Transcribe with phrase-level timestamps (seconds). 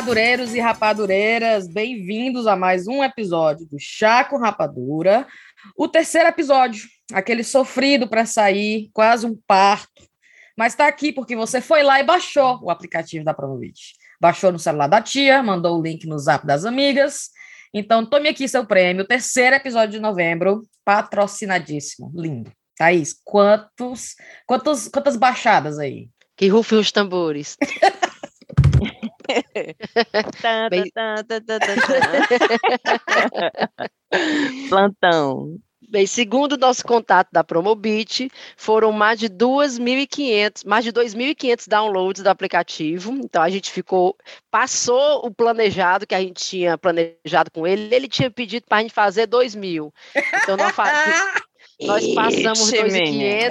[0.00, 5.26] rapadureiros e rapadureiras, bem-vindos a mais um episódio do Chá com Rapadura.
[5.76, 10.02] O terceiro episódio, aquele sofrido para sair, quase um parto,
[10.56, 13.92] mas está aqui porque você foi lá e baixou o aplicativo da Promovit.
[14.18, 17.28] Baixou no celular da tia, mandou o link no zap das amigas.
[17.74, 22.50] Então, tome aqui seu prêmio, terceiro episódio de novembro, patrocinadíssimo, lindo.
[22.74, 24.14] Thaís, quantos,
[24.46, 26.08] quantos, quantas baixadas aí?
[26.38, 27.58] Que rufem os tambores.
[30.70, 30.90] Bem...
[34.68, 35.60] Plantão.
[35.90, 42.22] Bem, segundo o nosso contato da Promobit, foram mais de 2.500, mais de 2.500 downloads
[42.22, 43.12] do aplicativo.
[43.12, 44.16] Então a gente ficou,
[44.52, 47.92] passou o planejado que a gente tinha planejado com ele.
[47.92, 49.92] Ele tinha pedido para a gente fazer 2 mil.
[50.14, 50.72] Então nós,
[51.82, 53.50] nós passamos 2.500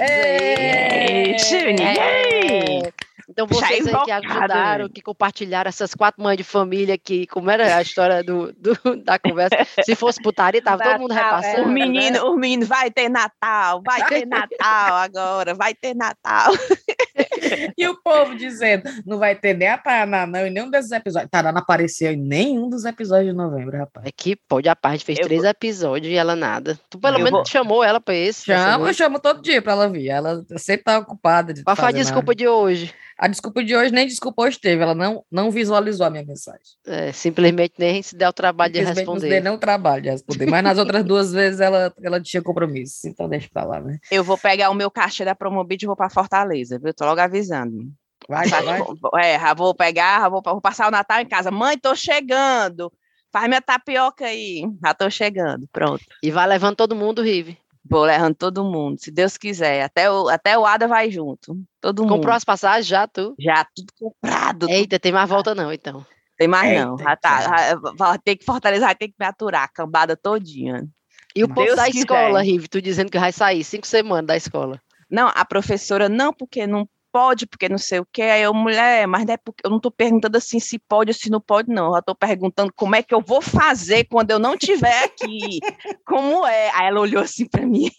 [1.82, 2.92] É.
[3.30, 7.76] Então vocês aí que ajudaram, que compartilharam essas quatro mães de família que, como era
[7.76, 11.58] a história do, do da conversa, se fosse putaria, tava Natal, todo mundo repassando.
[11.58, 11.62] É.
[11.62, 12.22] O menino, né?
[12.22, 16.52] o menino vai ter Natal, vai ter Natal agora, vai ter Natal.
[17.76, 21.30] e o povo dizendo, não vai ter nem a Tainá, não, em nenhum desses episódios.
[21.32, 24.06] Não apareceu em nenhum dos episódios de novembro, rapaz.
[24.06, 25.50] É que pode, a parte fez eu três vou...
[25.50, 26.78] episódios e ela nada.
[26.88, 27.46] Tu pelo eu menos vou...
[27.46, 28.44] chamou ela pra esse.
[28.44, 30.08] Chamo, eu chamo todo dia pra ela vir.
[30.08, 31.52] Ela sempre tá ocupada.
[31.52, 32.94] De Qual foi a desculpa de hoje?
[33.20, 36.62] A desculpa de hoje nem desculpa hoje teve, ela não, não visualizou a minha mensagem.
[36.86, 39.36] É, simplesmente nem se deu o trabalho de responder.
[39.36, 43.06] Não deu o trabalho de responder, mas nas outras duas vezes ela, ela tinha compromisso,
[43.06, 43.98] então deixa pra lá, né?
[44.10, 46.94] Eu vou pegar o meu caixa da Promobit e vou pra Fortaleza, viu?
[46.94, 47.92] Tô logo avisando.
[48.28, 48.80] Vai, vai.
[49.24, 51.50] É, vou pegar, vou, vou passar o Natal em casa.
[51.50, 52.92] Mãe, tô chegando.
[53.32, 54.62] Faz minha tapioca aí.
[54.84, 56.04] Já tô chegando, pronto.
[56.22, 57.58] E vai levando todo mundo, Rive.
[57.88, 59.82] Vou levando todo mundo, se Deus quiser.
[59.82, 61.56] Até o, até o Ada vai junto.
[61.80, 62.30] Todo Comprou mundo.
[62.30, 63.34] as passagens já, tu?
[63.38, 64.68] Já, tudo comprado.
[64.68, 66.04] Eita, tudo tem mais volta não, então.
[66.36, 66.98] Tem mais Eita, não.
[66.98, 67.80] Já tá.
[67.96, 70.86] Vai ter que fortalecer, ter que me aturar, a cambada todinha.
[71.34, 74.80] E o povo da escola, Rive, tu dizendo que vai sair cinco semanas da escola.
[75.10, 78.22] Não, a professora não, porque não pode, porque não sei o que.
[78.22, 81.14] Aí eu, mulher, mas não é porque eu não estou perguntando assim se pode ou
[81.14, 81.92] se não pode, não.
[81.92, 85.60] Eu estou perguntando como é que eu vou fazer quando eu não estiver aqui.
[86.06, 86.70] como é?
[86.74, 87.90] Aí ela olhou assim para mim.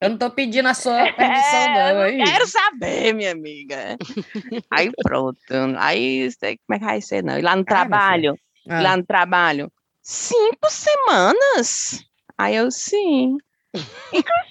[0.00, 2.06] Eu não estou pedindo a sua permissão, é, não.
[2.06, 3.96] Eu quero saber, minha amiga.
[4.70, 5.38] aí pronto.
[5.78, 7.38] Aí sei como é que vai ser, não.
[7.38, 8.38] E lá no ah, trabalho,
[8.68, 8.80] ah.
[8.80, 9.72] lá no trabalho,
[10.02, 12.04] cinco semanas.
[12.36, 13.36] Aí eu, sim.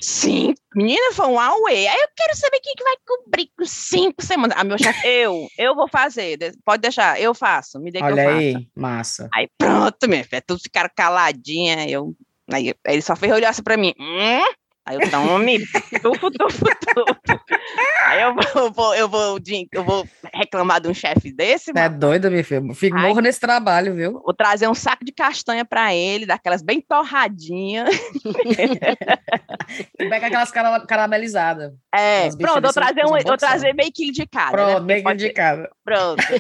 [0.01, 1.87] Sim, menina, foi um away.
[1.87, 4.57] Aí eu quero saber quem que vai cobrir com cinco semanas.
[4.59, 6.37] Ah, meu chefe, eu, eu vou fazer.
[6.65, 7.79] Pode deixar, eu faço.
[7.79, 8.65] Me dê que Olha eu aí, faça.
[8.75, 9.29] massa.
[9.33, 11.87] Aí pronto, minha filha, todos ficaram caladinha.
[11.89, 12.13] Eu,
[12.51, 13.93] aí, aí ele só fez olhar assim pra mim.
[13.99, 14.53] Hum?
[14.85, 15.59] Aí eu, tome,
[16.01, 17.39] tufo, tufo, tufo.
[18.05, 19.39] Aí eu vou, vou, eu, vou,
[19.71, 21.71] eu vou reclamar de um chefe desse.
[21.73, 22.61] É doido, minha filha.
[22.75, 24.21] Fico morro nesse trabalho, viu?
[24.21, 27.89] Vou trazer um saco de castanha para ele, daquelas bem torradinhas.
[29.99, 31.71] e pega aquelas cara, caramelizadas.
[31.95, 34.51] É, pronto, eu trazer, um, eu trazer meio quilo de cada.
[34.51, 34.85] Pronto, né?
[34.85, 35.69] meio quilo de cada.
[35.85, 36.21] Pronto.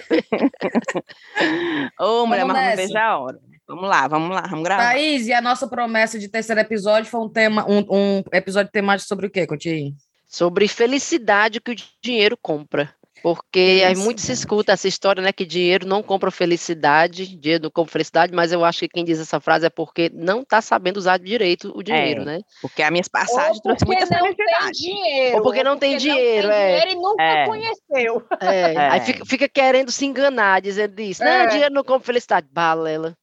[1.97, 3.52] Ô, mulher, mas não vejo a hora.
[3.67, 4.91] Vamos lá, vamos lá, vamos gravar.
[4.91, 9.07] Thaís, e a nossa promessa de terceiro episódio foi um tema, um, um episódio temático
[9.07, 9.95] sobre o quê, Coutinho?
[10.27, 12.93] Sobre felicidade que o dinheiro compra.
[13.23, 17.71] Porque aí muito se escuta essa história, né, que dinheiro não compra felicidade, dinheiro não
[17.71, 20.97] compra felicidade, mas eu acho que quem diz essa frase é porque não está sabendo
[20.97, 22.41] usar direito o dinheiro, é, né?
[22.61, 24.77] Porque a minhas passagens trouxe muita não felicidade.
[24.77, 26.79] Tem dinheiro, Ou porque não tem dinheiro, não tem é.
[26.79, 27.45] dinheiro e nunca é.
[27.45, 28.27] conheceu.
[28.41, 28.73] É.
[28.73, 28.89] é.
[28.89, 31.23] Aí fica, fica, querendo se enganar, dizendo isso.
[31.23, 31.47] Não, É.
[31.47, 32.45] dinheiro não compra felicidade.
[32.51, 33.15] Balela.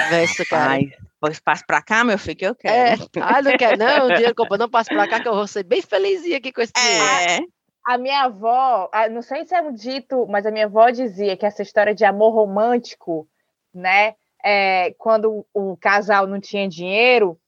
[0.00, 0.70] Conversa, cara.
[0.70, 3.08] Ai, pois passa pra cá, meu filho, que eu É, quero.
[3.20, 5.82] ah, não quer não, dinheiro compra, não passa pra cá que eu vou ser bem
[5.82, 7.04] felizinha aqui com esse dinheiro.
[7.04, 7.40] É,
[7.86, 11.46] A minha avó, não sei se é um dito, mas a minha avó dizia que
[11.46, 13.28] essa história de amor romântico,
[13.74, 14.14] né?
[14.42, 17.38] é, quando o casal não tinha dinheiro,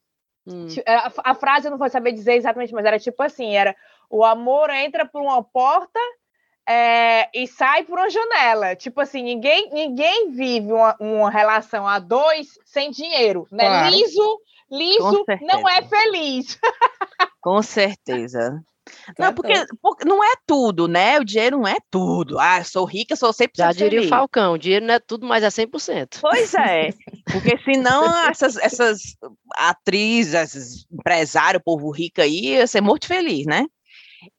[0.47, 0.67] Hum.
[0.67, 3.75] ti- a, a frase eu não vou saber dizer exatamente, mas era tipo assim: era
[4.09, 5.99] o amor entra por uma porta
[6.67, 8.75] é, e sai por uma janela.
[8.75, 13.65] Tipo assim, ninguém, ninguém vive uma, uma relação a dois sem dinheiro, né?
[13.65, 13.95] Claro.
[13.95, 14.41] Liso,
[14.71, 16.59] liso não é feliz.
[17.41, 18.61] com certeza.
[19.17, 21.19] Não, porque, porque não é tudo, né?
[21.19, 22.39] O dinheiro não é tudo.
[22.39, 24.09] Ah, sou rica, sou 100% Já diria o feliz.
[24.09, 26.19] Falcão, dinheiro não é tudo, mas é 100%.
[26.21, 26.89] Pois é,
[27.31, 29.15] porque senão essas, essas
[29.57, 33.65] atrizes, esses empresários, povo rico aí, ia ser muito feliz, né?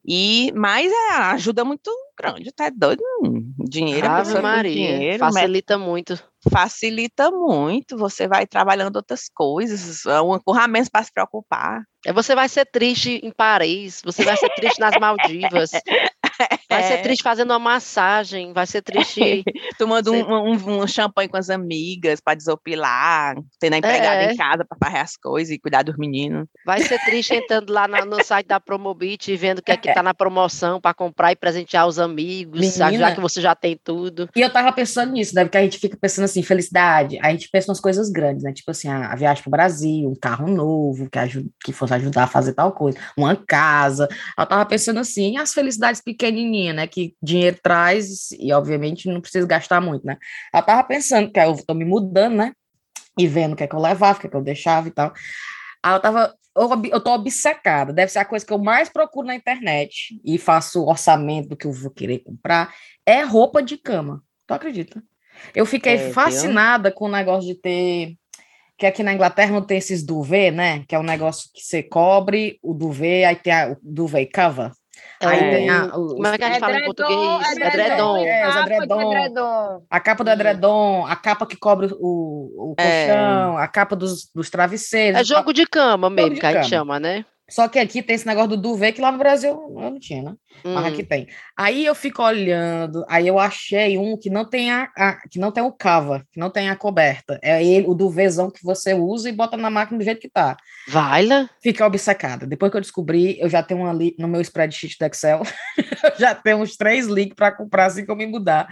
[0.05, 3.01] E, mas é, ajuda muito grande, tá doido?
[3.23, 6.23] Hum, Dinheiro, Ave Maria, dinheiro, mas facilita muito.
[6.51, 10.21] facilita muito, você vai trabalhando outras coisas, é
[10.61, 11.83] a menos para se preocupar.
[12.05, 15.71] É, Você vai ser triste em Paris, você vai ser triste nas Maldivas,
[16.69, 17.01] vai ser É.
[17.01, 19.43] triste fazendo uma massagem, vai ser triste
[19.77, 24.33] tomando um, um, um, champanhe com as amigas para desopilar, tendo a empregada é.
[24.33, 26.47] em casa para fazer as coisas e cuidar dos meninos.
[26.65, 30.01] Vai ser triste entrando lá no, no site da Promobit e vendo que aqui está
[30.01, 34.29] na promoção para comprar e presentear os amigos, Menina, já que você já tem tudo.
[34.35, 35.43] E eu tava pensando nisso, né?
[35.43, 38.53] Porque a gente fica pensando assim, felicidade, a gente pensa nas coisas grandes, né?
[38.53, 41.93] Tipo assim, a, a viagem para o Brasil, um carro novo que, ajuda, que fosse
[41.93, 44.07] ajudar a fazer tal coisa, uma casa.
[44.37, 46.87] Eu tava pensando assim, as felicidades pequenininhas, né?
[46.87, 50.17] Que dinheiro traz e, obviamente, não precisa gastar muito, né?
[50.53, 52.53] Eu tava pensando que eu tô me mudando, né?
[53.17, 54.91] E vendo o que é que eu levava, o que é que eu deixava e
[54.91, 55.13] tal.
[55.83, 59.27] Aí eu tava eu, eu tô obcecada, deve ser a coisa que eu mais procuro
[59.27, 62.73] na internet e faço orçamento do que eu vou querer comprar,
[63.05, 64.23] é roupa de cama.
[64.47, 65.03] Tu acredita?
[65.53, 68.17] Eu fiquei é, fascinada com o negócio de ter
[68.77, 70.83] que aqui na Inglaterra não tem esses duvet, né?
[70.87, 74.71] Que é um negócio que você cobre o duvet, aí tem a, o duvet cover.
[75.21, 75.49] Aí é.
[75.49, 77.57] tem a, o, Como é que a gente fala em português?
[77.57, 78.17] Edredom.
[78.17, 79.83] É, os edredom.
[79.89, 83.07] A capa do edredom, a capa que cobre o, o é.
[83.07, 85.19] colchão, a capa dos, dos travesseiros.
[85.19, 87.25] É jogo de cama mesmo, que a gente chama, né?
[87.49, 90.21] Só que aqui tem esse negócio do duvet que lá no Brasil eu não tinha,
[90.21, 90.35] né?
[90.63, 91.05] Mas aqui hum.
[91.05, 91.27] tem.
[91.55, 95.51] Aí eu fico olhando, aí eu achei um que não tem a, a, que não
[95.51, 97.39] tem o cava, que não tem a coberta.
[97.41, 100.57] É ele, o duvetzão que você usa e bota na máquina do jeito que tá.
[100.87, 101.49] Vai lá.
[101.61, 102.45] Fica obcecada.
[102.45, 105.41] Depois que eu descobri, eu já tenho uma ali no meu spreadsheet do Excel,
[106.03, 108.67] eu já tenho uns três links para comprar assim que eu me mudar.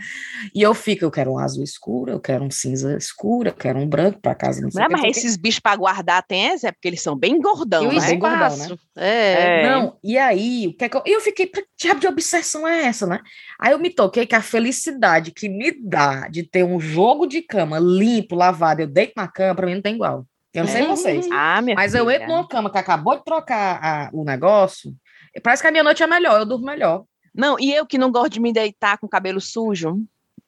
[0.54, 3.80] E eu fico, eu quero um azul escuro, eu quero um cinza escuro, eu quero
[3.80, 4.62] um branco para casa.
[4.62, 8.00] Não, não mas esses bichos para guardar tem, é porque eles são bem gordão, e
[8.00, 8.08] né?
[8.08, 8.65] Bem gordão, né?
[8.96, 9.62] É.
[9.62, 9.70] é.
[9.70, 12.86] Não, e aí, o que é que eu, eu fiquei, que diabo de obsessão é
[12.86, 13.20] essa, né?
[13.60, 17.42] Aí eu me toquei que a felicidade que me dá de ter um jogo de
[17.42, 20.26] cama limpo, lavado, eu deito na cama, para mim não tem igual.
[20.54, 20.74] Eu não é.
[20.74, 21.28] sei vocês.
[21.32, 22.02] Ah, mas filha.
[22.02, 24.96] eu entro numa cama que acabou de trocar a, o negócio,
[25.44, 27.04] parece que a minha noite é melhor, eu durmo melhor.
[27.34, 30.02] Não, e eu que não gosto de me deitar com o cabelo sujo,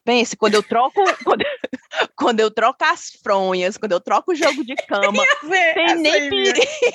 [0.07, 1.43] Pense, quando eu troco, quando,
[2.15, 5.21] quando, eu troco as fronhas, quando eu troco o jogo de cama,
[5.75, 6.29] tem nem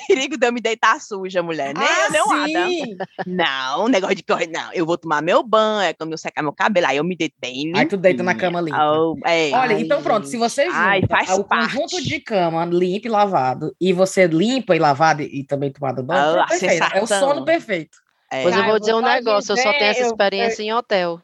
[0.07, 1.75] perigo de eu me deitar suja, mulher.
[1.77, 3.07] Nem ah, eu, nada.
[3.27, 4.73] Não, negócio de correr, não.
[4.73, 7.35] Eu vou tomar meu banho, é quando eu secar meu cabelo, aí eu me deito
[7.39, 8.83] bem Aí tu deita na cama limpa.
[8.83, 11.37] Oh, é, Olha, ai, então pronto, se você junta ai, o parte.
[11.47, 16.39] conjunto de cama limpo e lavado, e você limpa e lavado e também tomado banho,
[16.39, 17.95] oh, é o sono perfeito.
[18.31, 18.41] É.
[18.41, 20.69] Pois eu vou dizer um negócio, dizer, eu só tenho essa experiência eu, eu...
[20.71, 21.21] em hotel.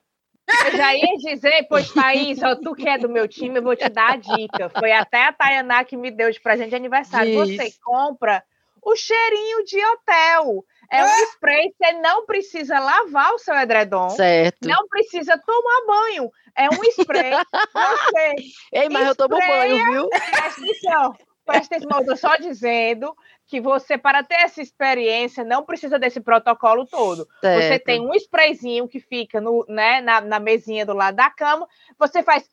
[0.66, 3.76] Eu já ia dizer, pois, Thaís, ó, tu que é do meu time, eu vou
[3.76, 4.70] te dar a dica.
[4.70, 7.46] Foi até a Tayaná que me deu de presente de aniversário.
[7.46, 7.56] Diz.
[7.56, 8.44] Você compra
[8.82, 10.66] o cheirinho de hotel.
[10.92, 14.10] É um spray, você não precisa lavar o seu edredom.
[14.10, 14.68] Certo.
[14.68, 16.32] Não precisa tomar banho.
[16.56, 17.32] É um spray.
[17.32, 18.36] Você
[18.74, 20.10] Ei, mas eu tomo banho, viu?
[20.10, 21.16] Presta atenção.
[21.46, 23.16] Presta atenção, eu tô só dizendo
[23.50, 27.28] que você, para ter essa experiência, não precisa desse protocolo todo.
[27.42, 27.64] Certo.
[27.64, 31.68] Você tem um sprayzinho que fica no, né, na, na mesinha do lado da cama,
[31.98, 32.48] você faz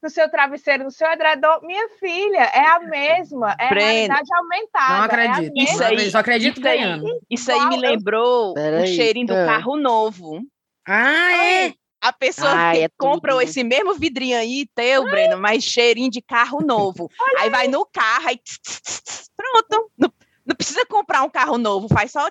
[0.00, 1.58] no seu travesseiro, no seu edredom.
[1.62, 4.94] Minha filha, é a mesma, é Breno, a realidade aumentada.
[4.94, 5.58] Não é acredito.
[5.58, 7.06] É isso aí, só acredito isso ganhando.
[7.06, 9.46] Aí, isso aí me lembrou o cheirinho do é.
[9.46, 10.40] carro novo.
[10.86, 11.74] Ah, é?
[12.04, 15.10] A pessoa Ai, é compra esse mesmo vidrinho aí, teu, Ai.
[15.10, 17.10] Breno, mas cheirinho de carro novo.
[17.40, 19.90] aí vai no carro, aí tss, tss, tss, pronto.
[19.96, 20.12] Não,
[20.44, 22.28] não, precisa comprar um carro novo, faz só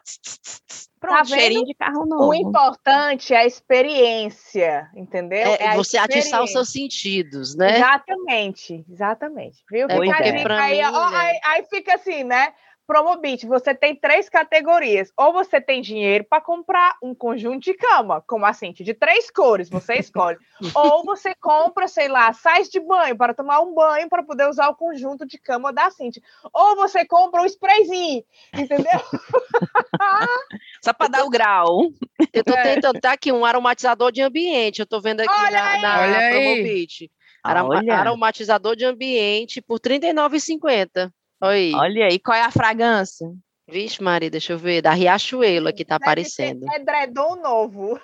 [1.00, 2.28] pronto, tá cheirinho de carro novo.
[2.28, 5.56] O importante é a experiência, entendeu?
[5.56, 7.78] É, é você atiçar os seus sentidos, né?
[7.78, 9.64] Exatamente, exatamente.
[9.72, 9.88] Viu?
[9.90, 10.44] É, porque aí, mim,
[10.84, 12.54] ó, aí, aí fica assim, né?
[12.86, 15.12] Promobit, você tem três categorias.
[15.18, 19.32] Ou você tem dinheiro para comprar um conjunto de cama, como a Cinti, de três
[19.32, 20.38] cores, você escolhe.
[20.76, 24.70] Ou você compra, sei lá, sais de banho para tomar um banho para poder usar
[24.70, 26.22] o conjunto de cama da Cinti.
[26.52, 28.24] Ou você compra um sprayzinho,
[28.54, 29.00] entendeu?
[30.84, 31.92] Só para dar o grau.
[32.34, 32.64] Eu tô é.
[32.76, 37.12] tentando, tá aqui um aromatizador de ambiente, eu tô vendo aqui Olha na, na Promobit.
[37.44, 41.12] Aromatizador de ambiente por R$ 39,50.
[41.44, 41.74] Oi.
[41.76, 43.28] Olha aí, qual é a fragrância?
[43.70, 44.82] Vixe, Maria, deixa eu ver.
[44.82, 46.66] Da Riachuelo aqui tá Deve aparecendo.
[46.74, 48.00] Edredom novo.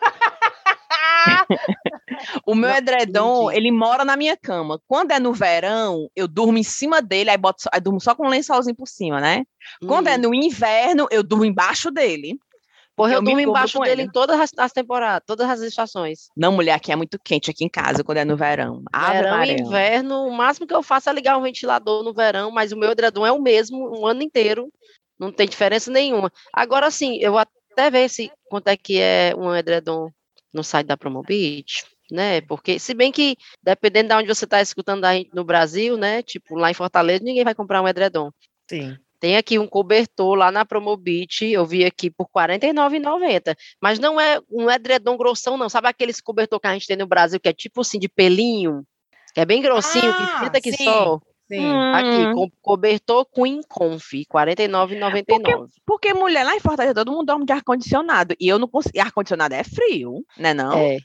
[2.46, 3.58] o meu Não, edredom, entendi.
[3.58, 4.82] ele mora na minha cama.
[4.86, 8.26] Quando é no verão, eu durmo em cima dele, aí, boto, aí durmo só com
[8.26, 9.44] um lençolzinho por cima, né?
[9.88, 10.22] Quando é hum.
[10.22, 12.38] no inverno, eu durmo embaixo dele.
[13.00, 16.28] Porra, eu, eu durmo embaixo dele em todas as, as, temporadas, todas as estações.
[16.36, 18.84] Não, mulher, aqui é muito quente aqui em casa quando é no verão.
[18.94, 22.74] verão e inverno, o máximo que eu faço é ligar um ventilador no verão, mas
[22.74, 24.70] o meu edredom é o mesmo um ano inteiro.
[25.18, 26.30] Não tem diferença nenhuma.
[26.54, 30.10] Agora sim, eu vou até ver se quanto é que é um edredom
[30.54, 32.42] no site da Promobit, né?
[32.42, 36.22] Porque, se bem que, dependendo de onde você está escutando a gente no Brasil, né?
[36.22, 38.30] Tipo, lá em Fortaleza, ninguém vai comprar um edredom.
[38.70, 38.98] Sim.
[39.20, 43.56] Tem aqui um cobertor lá na Promobit, eu vi aqui por R$ 49,90.
[43.82, 45.68] Mas não é um edredom grossão, não.
[45.70, 48.84] Sabe aqueles cobertor que a gente tem no Brasil, que é tipo assim, de pelinho?
[49.34, 50.86] Que é bem grossinho, Ah, que fica aqui sim.
[50.86, 51.20] só.
[51.52, 51.66] Sim.
[51.94, 52.34] Aqui, Hum.
[52.36, 55.68] co cobertor Queen Conf, R$ 49,99.
[55.86, 58.36] Porque mulher lá em Fortaleza, todo mundo dorme de ar-condicionado.
[58.40, 59.00] E eu não consigo.
[59.00, 60.54] Ar-condicionado é frio, né?
[60.54, 60.74] Não?
[60.78, 60.98] É.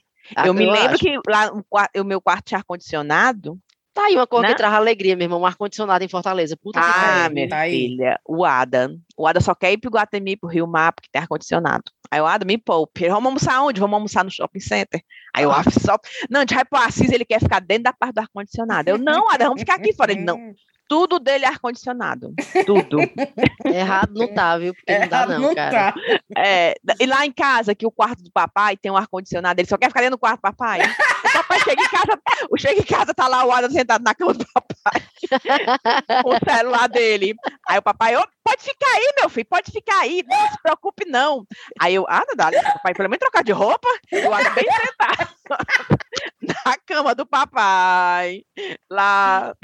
[0.47, 0.99] eu me lembro acho.
[0.99, 1.51] que lá
[1.97, 3.59] o meu quarto tinha ar-condicionado.
[3.95, 4.49] Tá aí uma coisa né?
[4.53, 6.57] que traz alegria, meu irmão, um ar-condicionado em Fortaleza.
[6.57, 7.35] Puta que Ah, pariu.
[7.35, 7.71] minha tá aí.
[7.71, 8.21] filha.
[8.27, 8.93] O Ada.
[9.17, 11.85] O Ada só quer ir pro Guatemi, pro Rio Mar, porque tem ar-condicionado.
[12.11, 13.09] Aí o Ada me poupe.
[13.09, 13.79] Vamos almoçar onde?
[13.81, 15.01] Vamos almoçar no shopping center.
[15.33, 15.61] Aí o Ah.
[15.61, 15.97] Af só.
[16.29, 18.89] Não, a gente vai pro Assis, ele quer ficar dentro da parte do ar-condicionado.
[18.91, 20.11] Eu, não, Ada, vamos ficar aqui fora.
[20.11, 20.53] Ele, não.
[20.89, 22.35] Tudo dele é ar-condicionado.
[22.67, 22.99] Tudo.
[23.65, 24.75] Errado não tá, viu?
[24.75, 25.93] Porque não dá Errado não, não cara.
[25.93, 25.95] tá.
[26.37, 29.77] É, e lá em casa, que o quarto do papai tem um ar-condicionado, ele só
[29.77, 30.81] quer ficar dentro do quarto do papai.
[30.81, 34.15] O papai chega em casa, o chega em casa, tá lá o Adam sentado na
[34.15, 35.03] cama do papai,
[36.23, 37.35] com o celular dele.
[37.69, 41.05] Aí o papai, ô, pode ficar aí, meu filho, pode ficar aí, não se preocupe,
[41.07, 41.45] não.
[41.81, 44.55] Aí eu, ah, não dá, licença, papai, pelo menos trocar de roupa, e o Adam
[44.55, 45.35] bem sentado
[46.67, 48.43] na cama do papai,
[48.91, 49.55] lá,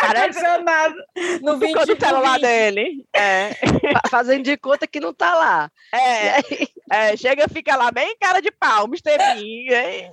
[0.00, 0.94] parece Ar-condicionado
[1.42, 2.40] no 20 ficou do celular no 20.
[2.42, 3.06] dele.
[3.14, 3.54] É.
[3.54, 5.70] Fa- Fazendo de conta que não tá lá.
[5.92, 6.38] É,
[6.90, 8.86] é, chega, fica lá bem cara de pau,
[9.70, 10.10] é.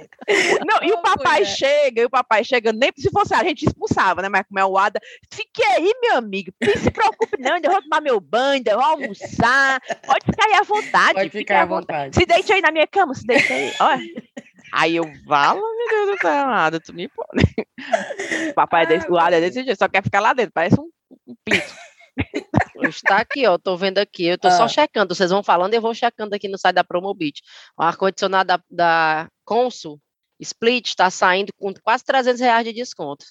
[0.65, 1.55] Não, e o papai mulher.
[1.55, 4.29] chega, e o papai chega, nem se fosse a gente expulsava, né?
[4.29, 4.99] Mas como é o Ada,
[5.31, 8.83] fique aí, meu amigo, não se preocupe não, ainda vou tomar meu banho, ainda vou
[8.83, 12.15] almoçar, pode ficar aí à vontade, Pode ficar à vontade.
[12.15, 14.03] Se deite aí na minha cama, se deite aí, olha.
[14.71, 17.43] Aí eu, falo, meu Deus do céu, Ada, tu me pode.
[18.49, 20.79] O papai é desse, o Ada é desse jeito, só quer ficar lá dentro, parece
[20.79, 20.89] um,
[21.27, 21.73] um pinto.
[22.83, 23.57] Está aqui, ó.
[23.57, 24.25] Tô vendo aqui.
[24.25, 24.67] Eu tô só Ah.
[24.67, 25.13] checando.
[25.13, 27.41] Vocês vão falando e eu vou checando aqui no site da Promobit.
[27.77, 29.99] O ar-condicionado da, da Consul
[30.39, 33.25] Split está saindo com quase 300 reais de desconto.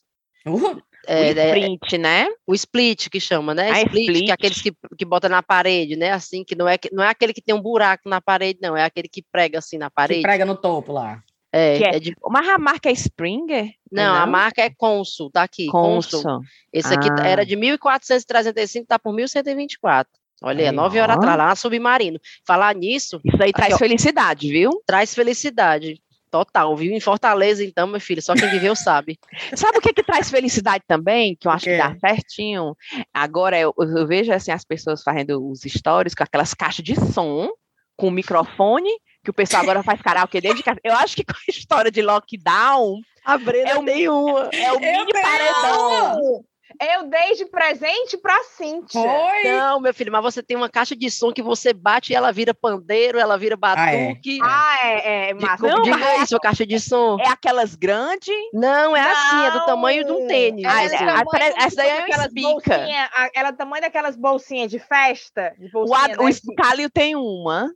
[0.46, 2.28] Uh, É, o é, sprint, né?
[2.46, 3.70] o split que chama, né?
[3.70, 4.28] Ah, split, que split.
[4.30, 6.12] é aqueles que, que bota na parede, né?
[6.12, 8.76] Assim, que não é, que- não é aquele que tem um buraco na parede, não.
[8.76, 10.22] É aquele que prega assim na que parede.
[10.22, 11.22] prega no topo lá.
[11.52, 13.70] É, Que é- é de- Mas a marca é Springer?
[13.92, 15.66] não, a marca é Consul, tá aqui.
[15.66, 16.22] Consul.
[16.22, 16.40] Consul.
[16.72, 17.26] Esse aqui Ah.
[17.28, 20.06] era de 1.435, tá por 1.124.
[20.42, 22.18] Olha, Aí, nove horas atrás, lá no submarino.
[22.46, 23.78] Falar nisso, Isso aí traz ó.
[23.78, 24.82] felicidade, viu?
[24.84, 26.02] traz felicidade.
[26.34, 26.92] Total, viu?
[26.92, 29.16] Em Fortaleza, então, meu filho, só quem viveu sabe.
[29.54, 31.36] Sabe o que, que traz felicidade também?
[31.38, 32.74] Que eu acho que dá certinho.
[33.14, 37.48] Agora eu, eu vejo assim as pessoas fazendo os stories com aquelas caixas de som,
[37.96, 38.90] com microfone,
[39.22, 40.80] que o pessoal agora faz karaokê dentro de casa.
[40.82, 44.50] Eu acho que com a história de lockdown A Brena É o- tem uma.
[44.52, 46.44] é o mini paredão.
[46.80, 49.00] Eu dei de presente pra Cíntia.
[49.00, 49.42] Foi!
[49.44, 52.32] Não, meu filho, mas você tem uma caixa de som que você bate e ela
[52.32, 54.38] vira pandeiro, ela vira batuque.
[54.42, 55.56] Ah, é, é massa.
[55.56, 57.16] Diga, Não, diga mas é- isso, a caixa de som.
[57.20, 58.34] É aquelas grandes.
[58.52, 60.64] Não, é assim, é do tamanho de um Não, tênis.
[60.64, 62.78] Ah, é é- pare- como essa se daí é um aquelas speaker.
[62.78, 65.54] bolsinha, a- Ela é do tamanho daquelas bolsinhas de festa.
[65.58, 66.32] De O, bolsinha, Ad- o né?
[66.32, 67.70] Scalio tem uma.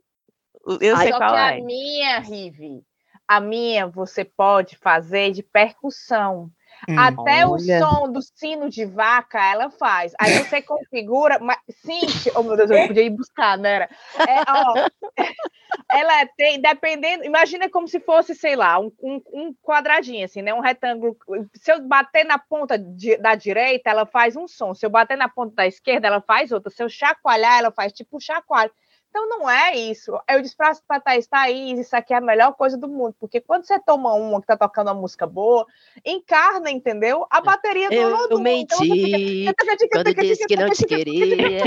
[0.81, 1.57] Eu Ai, sei Só qual que é.
[1.57, 2.81] a minha, Rive,
[3.27, 6.49] a minha você pode fazer de percussão.
[6.87, 6.97] Hum.
[6.97, 7.79] Até o Olha.
[7.79, 10.13] som do sino de vaca ela faz.
[10.19, 11.37] Aí você configura.
[11.39, 13.69] Mas, Cintia, oh meu Deus, eu podia ir buscar, né?
[13.69, 13.89] Era?
[14.19, 14.73] É, ó,
[15.91, 17.23] ela tem, dependendo.
[17.25, 20.53] Imagina como se fosse, sei lá, um, um, um quadradinho, assim, né?
[20.53, 21.17] Um retângulo.
[21.55, 24.73] Se eu bater na ponta de- da direita, ela faz um som.
[24.73, 26.71] Se eu bater na ponta da esquerda, ela faz outro.
[26.71, 28.71] Se eu chacoalhar, ela faz tipo um chacoalho.
[29.09, 30.11] Então não é isso.
[30.29, 33.15] Eu disse pra, pra Thaís, Thaís, isso aqui é a melhor coisa do mundo.
[33.19, 35.65] Porque quando você toma uma que tá tocando uma música boa,
[36.05, 37.25] encarna, entendeu?
[37.29, 38.47] A bateria do Eu, eu mundo.
[38.47, 41.63] Então fica- menti quando disse que não te queria.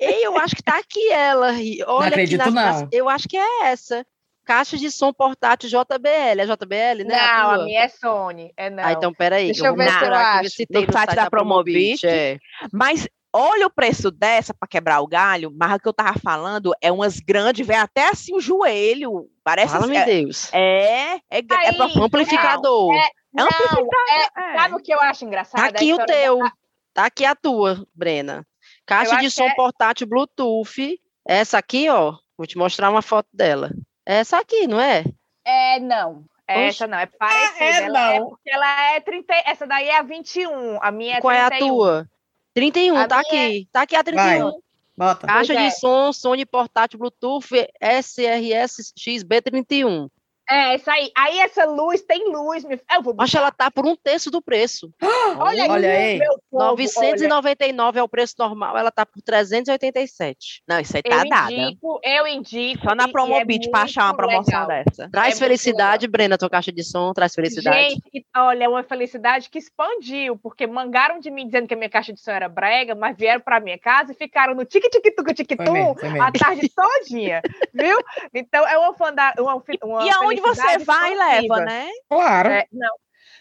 [0.00, 1.48] Ei, eu acho que tá aqui ela.
[1.52, 2.88] Olha aqui acredito, nas- não.
[2.92, 4.06] eu acho que é essa.
[4.44, 6.40] Caixa de som portátil JBL.
[6.40, 7.16] É JBL, né?
[7.16, 7.64] Não, a tua?
[7.66, 8.50] minha é Sony.
[8.56, 8.82] É não.
[8.82, 9.46] Ah, então peraí.
[9.46, 10.50] Deixa eu ver se eu acho.
[10.50, 12.06] se tem No site da Promobit.
[12.06, 12.38] É.
[12.72, 13.06] Mas
[13.38, 15.52] olha o preço dessa para quebrar o galho.
[15.56, 19.28] Mas o que eu tava falando é umas grandes, vem até assim o joelho.
[19.44, 20.52] Parece Fala-me é, Deus.
[20.52, 22.04] é, é, é, Aí, profundo.
[22.04, 22.94] Amplificador.
[22.94, 24.58] É, É não, é, É.
[24.58, 25.60] sabe o que eu acho engraçado?
[25.60, 26.38] Tá aqui o teu.
[26.38, 26.52] da-
[26.94, 28.44] Tá aqui a tua, Brena.
[28.84, 30.98] Caixa Eu de som é- portátil Bluetooth.
[31.26, 32.14] Essa aqui, ó.
[32.36, 33.70] Vou te mostrar uma foto dela.
[34.04, 35.04] Essa aqui, não é?
[35.44, 36.24] É, não.
[36.46, 37.64] Essa não, é parecida.
[37.64, 38.30] é, ela é não.
[38.30, 39.34] porque ela é 30.
[39.44, 40.82] Essa daí é a 21.
[40.82, 41.68] A minha é Qual é a 31.
[41.68, 42.08] tua?
[42.58, 43.68] 31, A tá minha aqui.
[43.70, 44.60] Tá aqui a 31.
[44.96, 45.26] Bota.
[45.28, 45.70] Caixa Pois de é.
[45.70, 47.46] som Sony portátil Bluetooth
[47.80, 50.10] SRS XB31.
[50.50, 51.10] É, essa aí.
[51.16, 52.64] Aí essa luz tem luz.
[52.64, 54.90] Eu vou Acho que ela tá por um terço do preço.
[55.36, 56.18] Olha, Olha aí, aí.
[56.18, 60.62] meu povo, 999 é o preço normal, ela tá por 387.
[60.66, 61.52] Não, isso aí olha, tá eu dada.
[61.52, 62.88] indico, eu indico.
[62.88, 64.84] Só na e é Promobit pra achar uma promoção legal.
[64.84, 65.10] dessa.
[65.10, 67.90] Traz muito felicidade, Brena, tua caixa de som, traz felicidade.
[67.90, 71.90] Gente, olha, é uma felicidade que expandiu, porque mangaram de mim dizendo que a minha
[71.90, 75.34] caixa de som era brega, mas vieram pra minha casa e ficaram no tique-tique-tuca Foi
[75.34, 76.22] tique-tum mesmo, foi mesmo.
[76.22, 77.42] a tarde todinha,
[77.74, 77.98] viu?
[78.34, 81.64] Então é uma, fanda, uma, uma E aonde você felicidade vai, leva, expansiva.
[81.64, 81.90] né?
[82.08, 82.48] Claro.
[82.50, 82.96] É, não,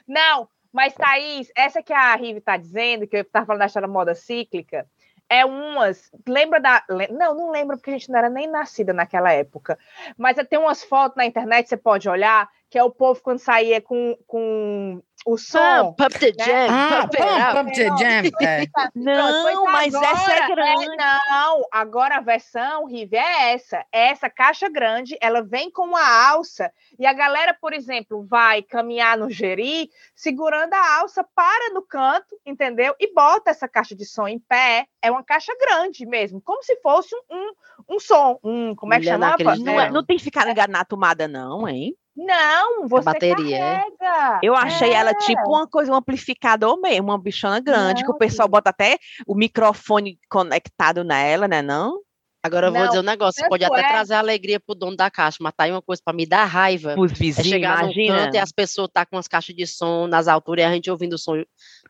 [0.07, 3.87] não, mas Thaís, essa que a Rive tá dizendo, que eu tava falando da história
[3.87, 4.87] da moda cíclica,
[5.29, 6.11] é umas.
[6.27, 6.83] Lembra da.
[7.09, 9.77] Não, não lembro, porque a gente não era nem nascida naquela época.
[10.17, 13.81] Mas tem umas fotos na internet, você pode olhar, que é o povo quando saía
[13.81, 15.93] com, com o som.
[15.93, 16.45] Pump up the né?
[16.45, 18.31] jam, Ah, pump pump, pump the jam.
[18.41, 18.65] É.
[18.95, 20.97] Não, Pronto, mas pois essa é agora, grande.
[20.97, 23.85] não, agora a versão Rive é essa.
[23.91, 28.61] É essa caixa grande, ela vem com uma alça e a galera, por exemplo, vai
[28.61, 32.93] caminhar no Jeri, segurando a alça, para no canto, entendeu?
[32.99, 34.85] E bota essa caixa de som em pé.
[35.01, 37.35] É uma caixa grande mesmo, como se fosse um,
[37.89, 38.39] um, um som.
[38.43, 39.43] Um, como é que Mulher, não chamava?
[39.43, 39.93] acredito, Não, é- Não.
[39.93, 41.95] não tem que ficar ligado na tomada, não, hein?
[42.17, 43.77] Não, você bateria, é?
[43.99, 44.39] carrega.
[44.41, 44.93] Eu achei É.
[44.95, 48.71] ela tipo uma coisa, um amplificador mesmo, uma bichona grande, que o Não, pessoal bota
[48.71, 48.97] até
[49.27, 51.61] o microfone conectado nela, né?
[51.61, 51.99] Não?
[52.43, 54.95] Agora eu vou Não, dizer um negócio, você pode até é- trazer alegria pro dono
[54.95, 56.95] da caixa, mas tá aí uma coisa pra me dar raiva.
[56.97, 58.17] Os É vizinhos, chegar no imagina.
[58.25, 60.89] canto e as pessoas tá com as caixas de som nas alturas e a gente
[60.89, 61.43] ouvindo o som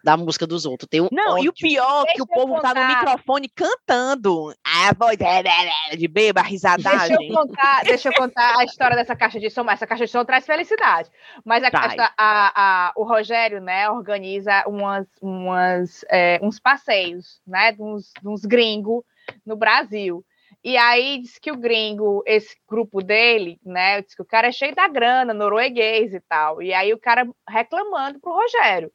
[0.08, 0.88] da música dos outros.
[0.90, 1.54] Tem um Não, e o ódio.
[1.54, 2.88] pior é que o povo tá no contar.
[2.88, 4.54] microfone cantando.
[4.64, 7.28] A voz é, de beba, a Deixa risadagem.
[7.30, 10.12] eu, contar, deixa eu contar a história dessa caixa de som, mas essa caixa de
[10.12, 11.10] som traz felicidade.
[11.44, 11.70] Mas a,
[12.18, 12.52] a-
[12.88, 18.46] a- o Rogério, né, organiza umas, umas, é, uns passeios, né, de uns, de uns
[18.46, 19.04] gringos
[19.46, 20.24] no Brasil.
[20.64, 24.52] E aí diz que o gringo, esse grupo dele, né, diz que o cara é
[24.54, 26.62] cheio da grana, norueguês e tal.
[26.62, 28.90] E aí o cara reclamando pro Rogério.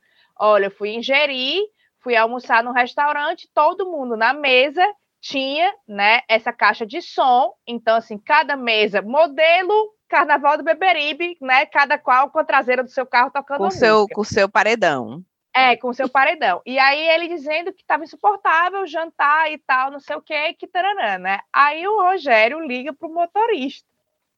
[0.44, 1.62] Olha, eu fui ingerir,
[2.00, 4.84] fui almoçar no restaurante, todo mundo na mesa
[5.20, 7.54] tinha, né, essa caixa de som.
[7.64, 12.90] Então, assim, cada mesa, modelo Carnaval do Beberibe, né, cada qual com a traseira do
[12.90, 14.14] seu carro tocando Com a o seu, música.
[14.16, 15.22] com o seu paredão.
[15.54, 16.60] É, com o seu paredão.
[16.66, 20.66] E aí ele dizendo que estava insuportável jantar e tal, não sei o que, que
[20.66, 21.38] taranã, né?
[21.52, 23.86] Aí o Rogério liga pro motorista.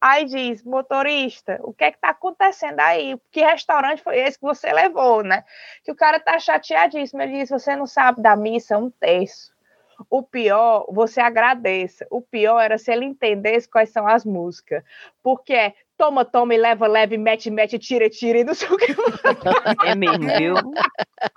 [0.07, 3.19] Aí diz, motorista, o que é que tá acontecendo aí?
[3.31, 5.43] Que restaurante foi esse que você levou, né?
[5.83, 7.23] Que o cara tá chateadíssimo.
[7.23, 9.51] Ele diz, você não sabe da missa um terço.
[10.11, 12.07] O pior, você agradeça.
[12.11, 14.85] O pior era se ele entendesse quais são as músicas.
[15.23, 18.69] Porque é toma, toma e leva, leva, e mete, mete, tira, tira, e não sei
[18.69, 18.95] o que.
[19.87, 20.55] É mesmo, viu?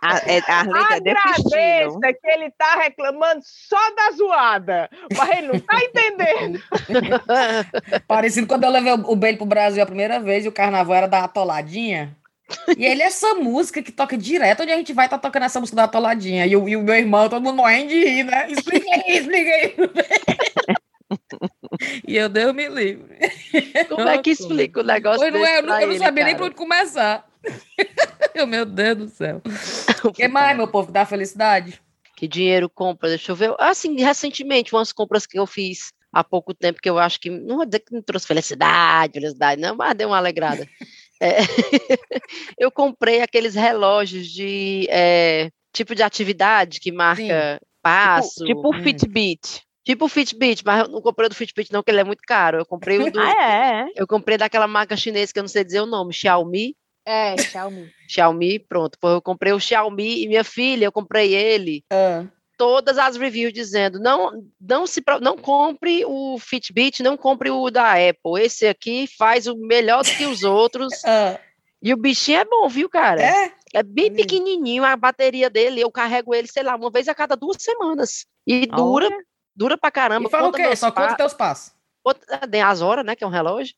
[0.03, 0.77] A, é, a é estilo.
[0.77, 6.61] Agradeça que ele tá reclamando só da zoada, mas ele não tá entendendo.
[8.07, 10.95] Parecido quando eu levei o o Bale pro Brasil a primeira vez e o carnaval
[10.95, 12.15] era da atoladinha.
[12.77, 15.75] E ele, essa música que toca direto, onde a gente vai tá tocando essa música
[15.75, 16.45] da atoladinha.
[16.45, 18.49] E, o- e o meu irmão, todo mundo morrendo de rir, né?
[18.49, 19.75] Explica aí, explica aí.
[22.07, 23.17] e eu, Deus me livre.
[23.89, 26.35] Como é que explica o negócio não é, eu não, eu não ele, sabia nem
[26.35, 27.27] por onde começar.
[28.33, 29.41] Eu, meu Deus do céu.
[30.03, 31.81] O que mais, meu povo, dá felicidade?
[32.15, 33.09] Que dinheiro compra?
[33.09, 33.55] Deixa eu ver.
[33.57, 37.57] Assim, recentemente, umas compras que eu fiz há pouco tempo, que eu acho que, não
[37.57, 40.67] vou dizer que não trouxe felicidade, felicidade, não, mas deu uma alegrada.
[41.21, 41.37] É,
[42.57, 48.45] eu comprei aqueles relógios de é, tipo de atividade que marca passo.
[48.45, 48.83] Tipo o Hum.
[48.83, 49.63] Fitbit.
[49.87, 52.21] Tipo o Fitbit, mas eu não comprei o do Fitbit, não, que ele é muito
[52.27, 52.57] caro.
[52.57, 53.21] Eu comprei o do.
[53.21, 53.85] Ah, é?
[53.95, 56.75] Eu comprei daquela marca chinesa que eu não sei dizer o nome, Xiaomi.
[57.05, 57.89] É, Xiaomi.
[58.05, 58.97] Xiaomi, pronto.
[59.01, 61.85] Eu comprei o Xiaomi e minha filha, eu comprei ele.
[61.89, 62.25] Ah,
[62.57, 67.93] Todas as reviews dizendo, não, não se não compre o Fitbit, não compre o da
[67.93, 68.41] Apple.
[68.41, 70.91] Esse aqui faz o melhor do que os outros.
[71.07, 71.39] ah,
[71.81, 73.21] E o bichinho é bom, viu, cara?
[73.23, 73.53] é?
[73.73, 75.79] É bem pequenininho a bateria dele.
[75.79, 78.25] Eu carrego ele, sei lá, uma vez a cada duas semanas.
[78.45, 79.25] E dura, Olha.
[79.57, 80.27] Dura pra caramba.
[80.27, 80.75] E fala o conta quê?
[80.75, 81.73] Só conta pa- teus passos.
[82.03, 83.15] conta- tem as horas, né?
[83.15, 83.73] Que é um relógio.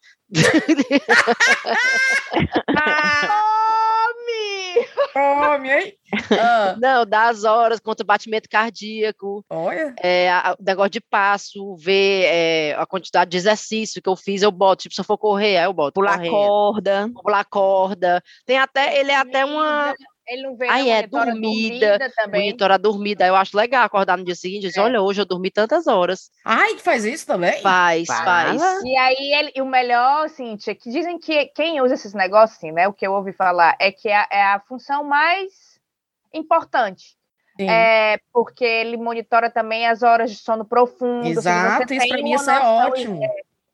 [3.90, 4.88] Tome!
[5.14, 5.94] Come, hein?
[6.32, 9.44] Ah, Não, dá as horas, conta batimento cardíaco.
[9.50, 9.94] olha.
[10.02, 14.42] é, a- o negócio de passo, ver é, a quantidade de exercício que eu fiz,
[14.42, 14.84] eu boto.
[14.84, 15.94] Tipo, se eu for correr, aí eu boto.
[15.94, 17.10] Pular correndo, corda.
[17.14, 18.24] pular corda.
[18.46, 19.94] Tem até, ele é até uma
[20.30, 22.42] Ele não vê não, é, monitora dormida, também.
[22.42, 23.26] monitora dormida.
[23.26, 24.84] Eu acho legal acordar no dia seguinte e dizer, É.
[24.84, 26.30] olha, hoje eu dormi tantas horas.
[26.46, 27.60] Ai, que faz isso também?
[27.62, 28.24] Faz, Fala.
[28.24, 28.62] faz.
[28.84, 32.72] E aí, ele, e o melhor, Cíntia, que dizem que quem usa esses negócios, assim,
[32.72, 32.88] né?
[32.88, 35.80] O que eu ouvi falar é que é, é a função mais
[36.34, 37.18] importante.
[37.60, 37.70] Sim.
[37.70, 41.26] É, porque ele monitora também as horas de sono profundo.
[41.28, 43.22] se você Exato, isso tem pra mim isso é ótimo.
[43.24, 43.28] É,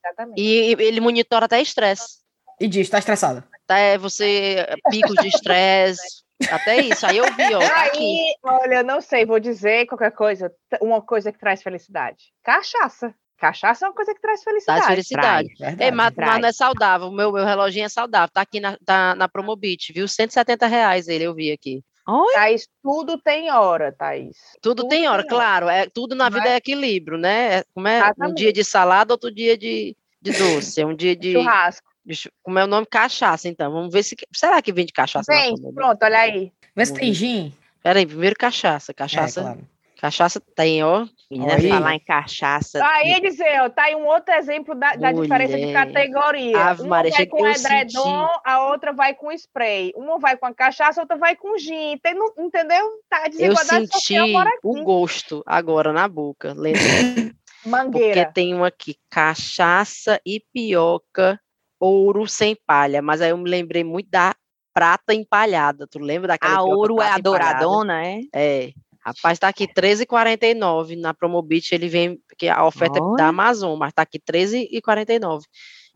[0.03, 0.41] exatamente.
[0.41, 2.19] E e ele monitora até estresse.
[2.59, 3.43] E diz, tá estressada?
[3.65, 6.23] Até você, picos de estresse.
[6.51, 7.59] Até isso, aí eu vi, ó.
[7.59, 7.97] tá aqui.
[7.99, 10.51] Aí, olha, eu não sei, vou dizer qualquer coisa.
[10.81, 12.33] Uma coisa que traz felicidade.
[12.43, 13.13] Cachaça.
[13.37, 14.79] Cachaça é uma coisa que traz felicidade.
[14.81, 15.47] Traz felicidade.
[15.59, 15.83] Verdade.
[15.83, 16.41] É, mas, mas traz.
[16.41, 17.07] não é saudável.
[17.07, 18.29] O meu, meu reloginho é saudável.
[18.33, 20.07] Tá aqui na, tá na Promobit, viu?
[20.07, 21.81] 170 reais ele, eu vi aqui.
[22.07, 22.33] Oi?
[22.35, 24.37] Thaís, tudo tem hora, Thaís.
[24.61, 25.43] Tudo, Tudo tem hora, tem hora.
[25.45, 25.69] claro.
[25.69, 27.55] É, tudo na vida Mas- é equilíbrio, né?
[27.59, 28.11] É- Como é?
[28.21, 30.81] Um dia de salada, outro dia de, de doce.
[30.81, 31.87] É um dia de, Churrasco.
[32.05, 32.85] De chu- Como é o nome?
[32.85, 33.71] Cachaça, então.
[33.71, 34.15] Vamos ver se.
[34.33, 36.51] Será que vende cachaça Vem, pronto, olha aí.
[36.75, 37.53] Vê se tem gin.
[37.81, 38.91] Peraí, primeiro cachaça.
[38.91, 39.59] É, Cachaça, claro.
[40.01, 41.05] cachaça tem, ó.
[41.29, 41.69] Menina, Aí.
[41.69, 42.79] falar em cachaça.
[42.85, 46.57] Aí dizer, ó, tá aí um outro exemplo da, da diferença de categoria.
[46.65, 49.91] Ave uma Maria, vai com edredom, a outra vai com spray.
[49.95, 51.97] Uma vai com a cachaça, a outra vai com gin.
[52.01, 52.91] Tem, não- entendeu?
[53.09, 54.17] Tá, a Eu desigualdade senti
[54.63, 56.75] o gosto agora na boca, lendo.
[57.65, 58.31] Porque Mangueira.
[58.31, 61.39] tem um aqui, cachaça e pioca,
[61.79, 63.01] ouro sem palha.
[63.01, 64.33] Mas aí eu me lembrei muito da
[64.73, 65.87] prata empalhada.
[65.87, 68.21] Tu lembra daquela A ouro é a douradona, é?
[68.33, 68.71] É.
[69.05, 73.93] Rapaz, tá aqui R$13,49 na Promobit, ele vem, porque a oferta é da Amazon, mas
[73.93, 75.43] tá aqui R$13,49.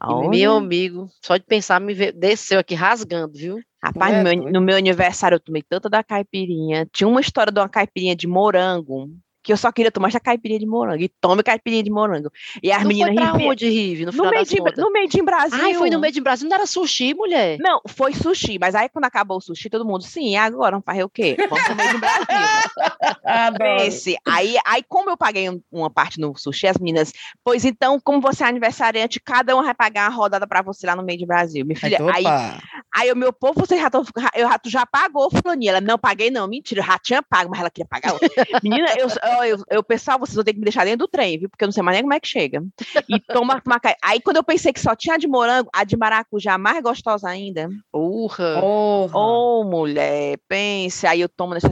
[0.07, 3.59] E meu amigo, só de pensar, me ve- desceu aqui rasgando, viu?
[3.83, 6.87] Rapaz, É no meu, no meu aniversário eu tomei tanta da caipirinha.
[6.93, 9.09] Tinha uma história de uma caipirinha de morango,
[9.43, 11.01] que eu só queria tomar essa caipirinha de morango.
[11.03, 12.29] E tome caipirinha de morango.
[12.61, 13.47] E as não meninas riam.
[13.49, 14.77] onde, Rive, no No final meio, das de, contas?
[14.83, 15.59] no meio de Brasil.
[15.61, 17.57] Ai, foi no meio de Brasil, não era sushi, mulher?
[17.59, 20.85] Não, foi sushi, mas aí quando acabou o sushi, todo mundo, sim, e agora vamos
[20.85, 21.35] fazer o quê?
[21.49, 22.25] Vamos pro meio do Brasil.
[23.57, 27.11] Pense, aí, aí como eu paguei um- uma parte no sushi, as meninas,
[27.43, 30.95] pois então, como você é aniversariante, cada um vai pagar uma rodada pra você lá
[30.95, 31.65] no meio de Brasil.
[31.65, 32.57] Minha filha, Aí, aí,
[32.95, 33.99] aí o meu povo, você já, tô,
[34.35, 35.71] eu, já- já pagou, fulaninha?
[35.71, 38.27] Ela, não paguei não, mentira, eu já tinha pago, mas ela queria pagar outra.
[38.63, 39.07] Menina, eu,
[39.43, 41.49] eu, eu, pessoal, vocês vão ter que me deixar dentro do trem, viu?
[41.49, 42.61] Porque eu não sei mais nem como é que chega.
[43.07, 43.61] E toma
[44.03, 47.29] Aí quando eu pensei que só tinha a de morango, a de maracujá mais gostosa
[47.29, 47.69] ainda.
[47.93, 48.61] Urra.
[48.63, 51.69] Ô, mulher, pense, aí eu tomo nessa.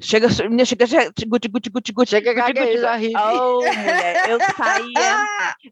[0.00, 3.16] Chega, menina, chega, chega, guti, guti, guti, guti, Chega guti, guti, gagueja, Rive.
[3.16, 5.26] Ô, mulher, eu saía.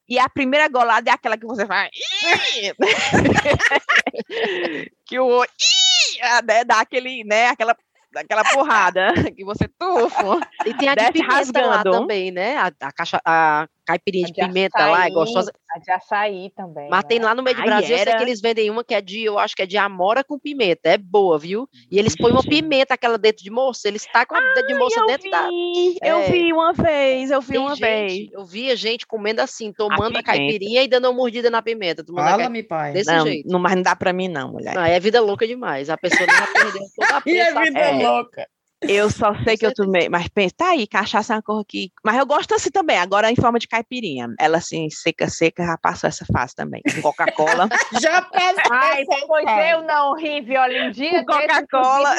[0.08, 1.90] E a primeira golada é aquela que você faz.
[1.94, 2.72] "Ih!"
[5.06, 5.44] que o.
[5.44, 7.48] "Ih!" ah, né, dá aquele, né?
[7.48, 7.76] Aquela,
[8.14, 10.40] aquela porrada que você tufa.
[10.66, 11.28] E tem a de pimenta
[11.66, 11.90] lá rasgando.
[11.90, 12.56] também, né?
[12.56, 15.52] A, a, caixa, a caipirinha de A de pimenta lá é açaí, gostosa.
[15.74, 16.88] A de açaí também.
[16.90, 17.24] Mas tem né?
[17.26, 18.16] lá no meio de Ai, Brasil, eu sei era?
[18.18, 20.88] que eles vendem uma que é de, eu acho que é de amora com pimenta.
[20.88, 21.68] É boa, viu?
[21.90, 22.48] E eles põem uma Ixi.
[22.48, 23.86] pimenta, aquela dentro de moça.
[23.88, 25.48] Eles tacam a dedo de moça dentro da.
[25.48, 26.30] vi, eu É.
[26.30, 28.28] vi uma vez, eu vi Tem uma gente, vez.
[28.32, 30.22] eu via gente comendo assim, tomando a, pimenta.
[30.22, 32.02] caipirinha e dando uma mordida na pimenta.
[32.02, 32.14] A.
[32.14, 32.92] Fala-me, pai.
[32.92, 33.48] Desse Não, jeito.
[33.48, 34.76] não, mas não dá pra mim, não, mulher.
[34.76, 35.90] Ah, é vida louca demais.
[35.90, 37.62] A pessoa não vai perder toda a E a pensação.
[37.64, 37.92] vida É.
[38.02, 38.46] louca.
[38.80, 41.90] Eu só sei que eu tomei, mas pensa, tá aí, cachaça é uma cor que.
[42.04, 44.32] Mas eu gosto assim também, agora em forma de caipirinha.
[44.38, 46.80] Ela assim, seca, seca, já passou essa fase também.
[46.94, 47.68] Com Coca-Cola.
[48.00, 48.72] Já passou.
[48.72, 49.70] Ai, essa pois fase.
[49.70, 52.14] eu não ri, olha, um dia Coca-Cola.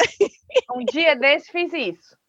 [0.76, 2.20] Um dia desse fiz isso.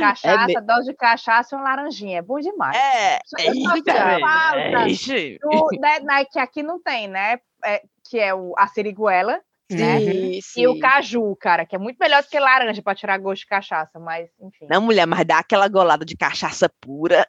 [0.00, 2.18] Cachaça, dose de cachaça e uma laranjinha.
[2.18, 2.76] É bom demais.
[2.76, 7.38] É, eita, sinto velho, falta né, né, que aqui não tem, né?
[7.64, 9.98] É, que é o, a seriguela né?
[10.00, 10.60] Sim, sim.
[10.62, 13.46] e o caju, cara, que é muito melhor do que laranja para tirar gosto de
[13.46, 14.66] cachaça, mas enfim.
[14.70, 17.26] Não, mulher, mas dá aquela golada de cachaça pura.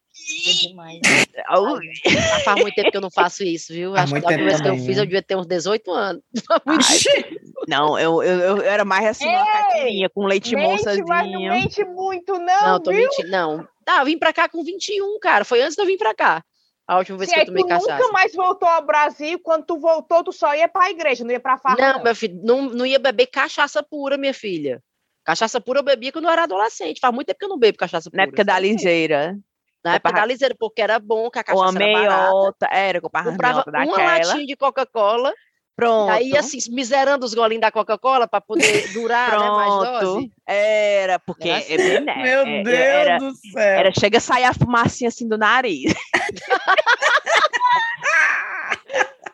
[0.47, 1.00] é demais.
[1.47, 3.93] Ah, faz muito tempo que eu não faço isso, viu?
[3.93, 6.23] Faz Acho que a última vez que eu fiz, eu devia ter uns 18 anos.
[6.80, 7.39] Ixi.
[7.67, 9.45] Não, eu, eu, eu era mais assim, uma Ei!
[9.52, 13.02] caipirinha com leite Mente, mas não mente muito, não, Não, tô viu?
[13.02, 13.30] mentindo.
[13.30, 13.67] Não.
[13.84, 15.43] Tá, eu vim pra cá com 21, cara.
[15.45, 16.43] Foi antes de eu vir pra cá.
[16.88, 17.97] A última vez Se que eu aí tomei tu cachaça.
[17.97, 21.39] nunca mais voltou ao Brasil, quando tu voltou, tu só ia pra igreja, não ia
[21.39, 21.76] pra farra.
[21.76, 24.82] Não, meu filho, não, não ia beber cachaça pura, minha filha.
[25.26, 27.02] Cachaça pura eu bebia quando eu era adolescente.
[27.02, 28.23] Faz muito tempo que eu não bebo cachaça pura.
[28.23, 29.38] Na época da ligeira.
[29.84, 32.32] Na época da liseira, porque era bom, que a cachaça era barata.
[32.32, 32.67] meiota.
[32.71, 34.17] Era, comprava Comprava uma daquela.
[34.26, 35.34] latinha de Coca-Cola.
[35.78, 36.10] Pronto.
[36.10, 40.32] Aí, assim, miserando os golinhos da Coca-Cola para poder durar né, mais dose.
[40.44, 41.50] Era, porque.
[41.50, 41.72] Era assim.
[41.78, 43.62] é né, Meu é, Deus Era, do céu.
[43.62, 45.94] era, chega a sair a fumacinha assim do nariz.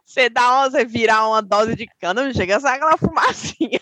[0.05, 3.79] Você dá uma, você virar uma dose de cana, chega a sair aquela fumacinha.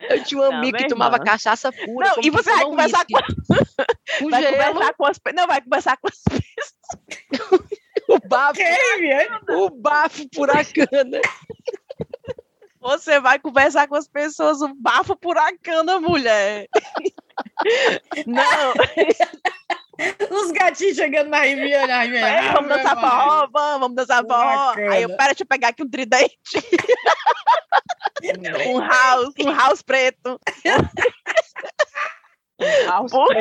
[0.00, 1.24] Eu tinha um Não, amigo que tomava irmã.
[1.24, 2.08] cachaça pura.
[2.08, 6.20] Não, e você vai conversar com Vai conversar com as Não, vai conversar com as
[8.14, 8.60] o bafo,
[9.50, 11.20] o bafo puracana.
[12.80, 16.68] Você vai conversar com as pessoas, o bafo puracana, mulher.
[18.26, 18.74] Não,
[20.30, 22.28] Os gatinhos chegando na Riviera, na Riviera.
[22.28, 24.74] é, vamos dançar forró, vamos, vamos dançar forró.
[24.90, 26.34] Aí eu, pera, deixa eu pegar aqui um tridente.
[28.68, 30.40] um house, um house preto.
[32.86, 33.34] House Por-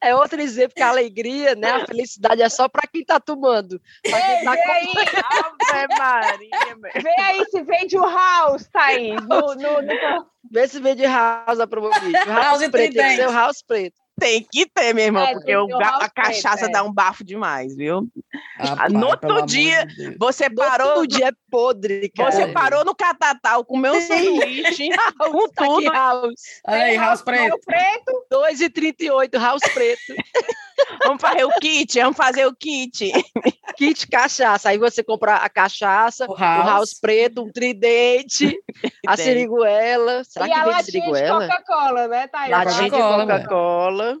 [0.00, 1.70] é outro exemplo que a alegria, né?
[1.70, 3.80] A felicidade é só para quem tá tomando.
[4.02, 9.20] Pra quem tá Vê aí, Maria, vê aí se vende o house, Thaís.
[9.26, 12.18] No, no, no- Vê se vem de house a promovida.
[12.24, 14.01] House, House preto, tem que ser o house preto.
[14.20, 16.68] Tem que ter, meu irmão, É, porque o house a cachaça é.
[16.68, 18.06] dá um bafo demais, viu?
[18.58, 20.16] Rapaz, no outro dia, de.
[20.18, 22.30] Você parou, Todo dia é podre, cara.
[22.30, 25.90] você parou no catatal, comeu um sanduíche, com tudo.
[25.90, 26.34] house.
[26.66, 27.58] Aí, House Preto.
[27.64, 28.26] preto.
[28.32, 30.14] 2,38, house preto.
[31.04, 33.12] Vamos fazer o kit, vamos fazer o kit.
[33.76, 34.68] Kit cachaça.
[34.68, 37.00] Aí você compra a cachaça, O o house House.
[37.00, 38.54] preto, um tridente,
[39.06, 40.22] a siriguela.
[40.24, 41.48] Será e que a vende siriguela?
[41.48, 42.50] Coca-Cola, né, Thaís?
[42.50, 44.18] Latinha de Coca-Cola.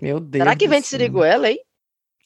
[0.00, 0.42] Meu Deus.
[0.42, 0.98] Será que vende céu.
[0.98, 1.58] siriguela, hein?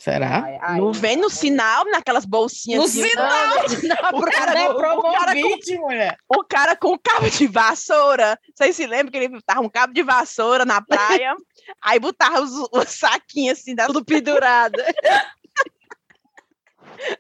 [0.01, 0.45] Será?
[0.45, 0.81] Ai, ai.
[0.81, 2.79] Não vem no sinal, naquelas bolsinhas.
[2.79, 3.29] No assim, sinal?
[3.29, 3.61] Não,
[4.19, 4.77] O cara, Cadê o,
[5.13, 6.17] cara com, mulher?
[6.27, 8.39] o cara com cabo de vassoura.
[8.55, 11.37] Vocês se lembram que ele tava um cabo de vassoura na praia?
[11.85, 14.81] aí botava os, os saquinhos assim da tudo pendurado.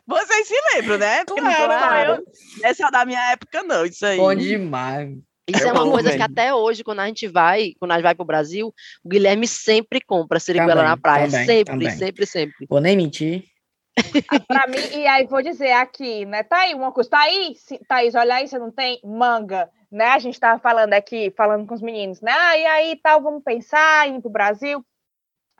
[0.06, 1.22] Vocês se lembram, né?
[1.26, 2.14] Porque não tô Claro.
[2.14, 2.24] só eu.
[2.64, 4.16] Essa é da minha época, não, isso aí.
[4.16, 5.18] Bom demais.
[5.50, 6.30] Isso Eu é uma coisa que velho.
[6.30, 8.72] até hoje, quando a gente vai, quando a gente vai pro Brasil,
[9.04, 11.26] o Guilherme sempre compra siriguela Também, na praia.
[11.26, 11.90] também, sempre, também.
[11.90, 12.66] sempre, sempre.
[12.68, 13.44] Vou nem mentir.
[14.46, 16.42] Pra mim, e aí vou dizer aqui, né?
[16.42, 17.10] Tá aí uma coisa.
[17.10, 20.06] Tá aí, se- Thaís, olha aí, você não tem manga, né?
[20.06, 22.32] A gente tava falando aqui, falando com os meninos, né?
[22.32, 24.84] Ah, e aí tal, vamos pensar em ir pro Brasil.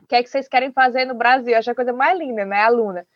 [0.03, 1.57] O que é que vocês querem fazer no Brasil?
[1.57, 3.07] Acho a coisa mais linda, né, aluna?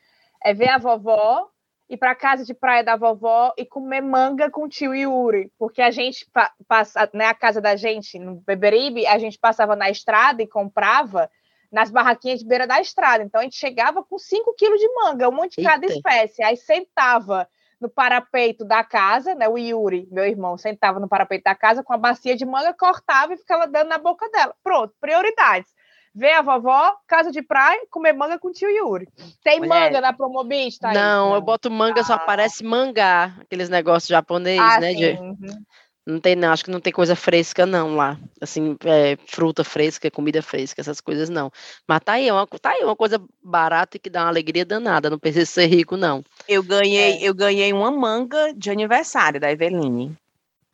[0.45, 1.49] É ver a vovó,
[1.89, 5.53] ir pra casa de praia da vovó e comer manga com o tio Yuri.
[5.59, 9.77] Porque a gente pa- passa, né, a casa da gente, no Beberibe, a gente passava
[9.77, 11.31] na estrada e comprava
[11.71, 13.23] nas barraquinhas de beira da estrada.
[13.25, 15.97] Então a gente chegava com 5 quilos de manga, um monte de cada Eita.
[15.97, 16.43] espécie.
[16.43, 17.49] Aí sentava
[17.81, 19.49] no parapeito da casa, né?
[19.49, 23.35] O Yuri, meu irmão, sentava no parapeito da casa com a bacia de manga, cortava
[23.35, 24.55] e ficava dando na boca dela.
[24.63, 25.71] Pronto, prioridades.
[26.15, 29.09] Ver a vovó, casa de praia, comer manga com o tio Yuri.
[29.43, 29.89] Tem Mulher.
[29.91, 30.93] manga na Promobit, tá?
[30.93, 32.17] não, eu boto manga, só Ah.
[32.17, 34.93] aparece mangá, aqueles negócios japoneses, ah, né?
[34.93, 34.97] sim.
[34.99, 35.65] de- uhum.
[36.07, 38.19] Não tem, não, acho que não tem coisa fresca, não, lá.
[38.39, 41.51] Assim, é, fruta fresca, comida fresca, essas coisas não.
[41.89, 44.67] Mas tá aí, é uma, tá aí uma coisa barata e que dá uma alegria
[44.67, 46.23] danada, não precisa ser rico, não.
[46.47, 47.29] Eu ganhei, É.
[47.29, 50.15] eu ganhei uma manga de aniversário da Eveline.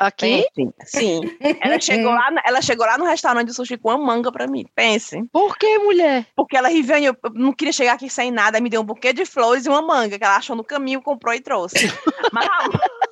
[0.00, 0.72] Aqui, Pense.
[0.86, 1.20] Sim.
[1.60, 4.46] Ela chegou, lá, no- ela chegou lá no restaurante de sushi com uma manga pra
[4.46, 4.64] mim.
[4.74, 5.22] Pense.
[5.30, 6.26] por que, mulher?
[6.34, 9.12] Porque ela Riviane, eu não queria chegar aqui sem nada, aí me deu um buquê
[9.12, 11.76] de flores e uma manga que ela achou no caminho, comprou e trouxe.
[12.32, 12.60] Mas a,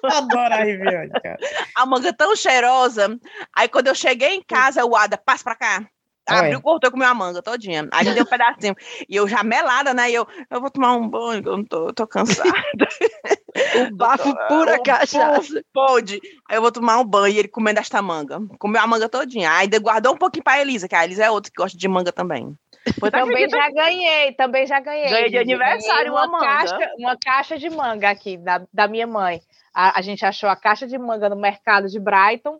[0.18, 1.38] Adoro a Riviane, cara.
[1.77, 3.18] a manga tão cheirosa.
[3.55, 5.87] Aí quando eu cheguei em casa, o Ada, passa pra cá.
[6.30, 6.36] Oi.
[6.36, 7.88] Abriu, cortou e comeu a manga todinha.
[7.92, 8.74] Aí me deu um pedacinho.
[9.08, 10.10] E eu já melada, né?
[10.10, 12.48] E eu, eu vou tomar um banho, eu não tô, eu tô cansada.
[13.74, 15.64] O bafo pura o cachaça.
[15.72, 16.20] Pode.
[16.48, 18.38] Aí eu vou tomar um banho e ele comendo esta manga.
[18.58, 19.50] Comeu a manga todinha.
[19.50, 22.12] Aí guardou um pouquinho pra Elisa, que a Elisa é outra que gosta de manga
[22.12, 22.56] também.
[22.98, 25.08] Foi Também já ganhei, também já ganhei.
[25.08, 26.46] Ganhei de aniversário Ganhei uma manga.
[26.46, 29.40] Caixa, uma caixa de manga aqui, da, da minha mãe.
[29.74, 32.58] A, a gente achou a caixa de manga no mercado de Brighton.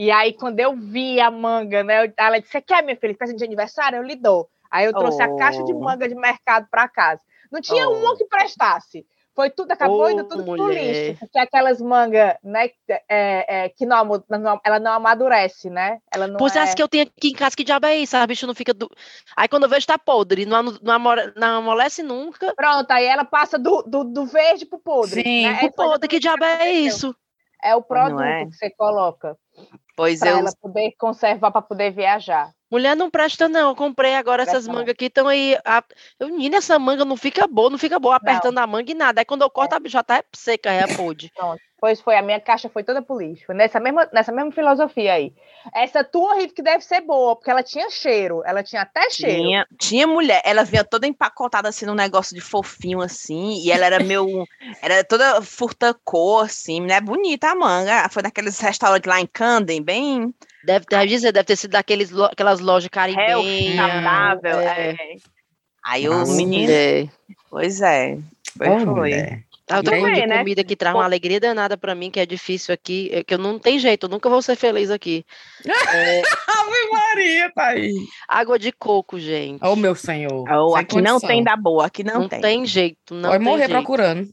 [0.00, 2.10] E aí, quando eu vi a manga, né?
[2.16, 3.98] ela disse: Você quer, minha filha, presente de aniversário?
[3.98, 4.48] Eu lhe dou.
[4.70, 5.78] Aí eu trouxe a caixa de Oh.
[5.80, 7.20] manga de mercado para casa.
[7.52, 7.92] Não tinha Oh.
[7.98, 9.04] uma que prestasse.
[9.36, 11.08] Foi tudo, acabou Oh, indo tudo pro mulher.
[11.10, 11.20] lixo.
[11.20, 15.98] Porque aquelas mangas, né, é, é, que não, não- ela não amadurece, né?
[16.10, 16.60] Ela não Pois é...
[16.60, 18.16] essa que eu tenho aqui em casa, que diabo é isso?
[18.16, 18.72] A bicho não fica.
[18.72, 18.90] Do...
[19.36, 22.54] Aí quando eu vejo tá podre, não, não, amore- não amolece nunca.
[22.54, 25.22] Pronto, aí ela passa do, do, do verde pro podre.
[25.22, 25.52] Sim, né?
[25.62, 27.14] O Essa podre, que diabo é isso?
[27.62, 28.46] É o produto é?
[28.46, 29.36] que você coloca
[30.00, 30.38] Pois eu.
[30.38, 32.54] ela poder conservar, para poder viajar.
[32.70, 33.68] Mulher não presta, não.
[33.68, 34.76] Eu comprei agora essas não.
[34.76, 35.58] mangas aqui, estão aí.
[35.62, 35.84] A...
[36.18, 39.20] Eu, menina, essa manga não fica boa, não fica boa apertando a manga e nada.
[39.20, 41.30] Aí quando eu corto, a bicha já tá seca, é podre.
[41.80, 43.46] Pois foi, a minha caixa foi toda pro lixo.
[43.46, 45.32] Foi Nessa mesma, nessa mesma filosofia aí.
[45.74, 48.42] Essa tua Riff que deve ser boa, porque ela tinha cheiro.
[48.44, 49.42] Ela tinha até cheiro.
[49.42, 53.86] Tinha, tinha mulher, ela vinha toda empacotada assim num negócio de fofinho assim, e ela
[53.86, 54.26] era meu,
[54.82, 57.00] era toda furta cor assim, né?
[57.00, 58.08] Bonita a manga.
[58.10, 62.26] Foi naqueles restaurantes lá em Camden, bem Deve ter, dizer, deve ter sido daqueles, lo-
[62.26, 63.76] aquelas lojas caribenhas.
[63.76, 64.60] saudável.
[64.60, 64.90] é.
[64.90, 65.16] é.
[65.82, 67.08] Aí o menino, É.
[67.48, 68.18] pois é,
[68.58, 69.42] foi, Ô, foi.
[69.70, 70.38] Eu tô Também, né?
[70.38, 73.38] comida que traz uma alegria danada pra mim, que é difícil aqui, é que eu
[73.38, 75.24] não tem jeito, eu nunca vou ser feliz aqui.
[75.64, 77.94] É, Ave Maria, tá aí.
[78.28, 79.64] água de coco, gente.
[79.64, 80.44] Ô, meu senhor.
[80.50, 81.28] Oh, aqui não condição.
[81.28, 82.40] tem da boa, aqui não, Não, tem.
[82.40, 82.66] tem.
[82.66, 83.72] jeito, não Pode tem morrer jeito.
[83.78, 84.28] procurando.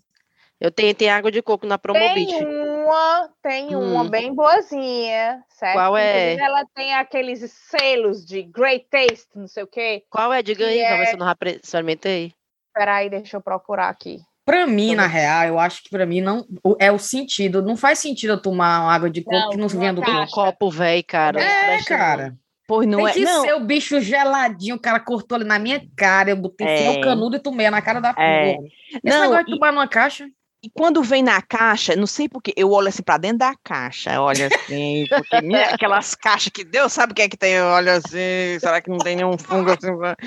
[0.60, 2.26] Eu tenho, tem água de coco na Promobit.
[2.34, 4.10] Tem uma, tem uma Hum.
[4.10, 5.74] bem boazinha, certo?
[5.76, 6.34] Qual é?
[6.34, 10.04] Ela tem aqueles selos de great taste, não sei o quê.
[10.10, 10.42] Qual é?
[10.42, 12.34] Diga aí, Que pra ver é- se eu não rapre- experimentei.
[12.74, 14.20] Peraí, deixa eu procurar aqui.
[14.48, 16.46] Pra mim, Então, na real, eu acho que pra mim não
[16.80, 17.62] é o sentido.
[17.62, 20.00] Não faz sentido eu tomar uma água de coco Não, que não venha do.
[20.00, 20.32] Um coco.
[20.32, 21.42] copo velho, cara.
[21.42, 22.34] É, cara.
[22.66, 23.14] Pois não Tem é.
[23.14, 26.66] que não, ser o bicho geladinho, o cara cortou ali na minha cara, eu botei
[26.68, 26.90] É.
[26.92, 28.54] o canudo e tomei na cara da É.
[28.56, 28.68] porra.
[29.04, 30.28] Esse Não, negócio de e- tomar numa caixa.
[30.64, 34.20] E quando vem na caixa, não sei porque, eu olho assim pra dentro da caixa,
[34.20, 37.66] olha assim, porque minha- aquelas caixas que Deus sabe o que é que tem, eu
[37.66, 39.96] olho assim, será que não tem nenhum fungo assim?
[39.96, 40.18] pra-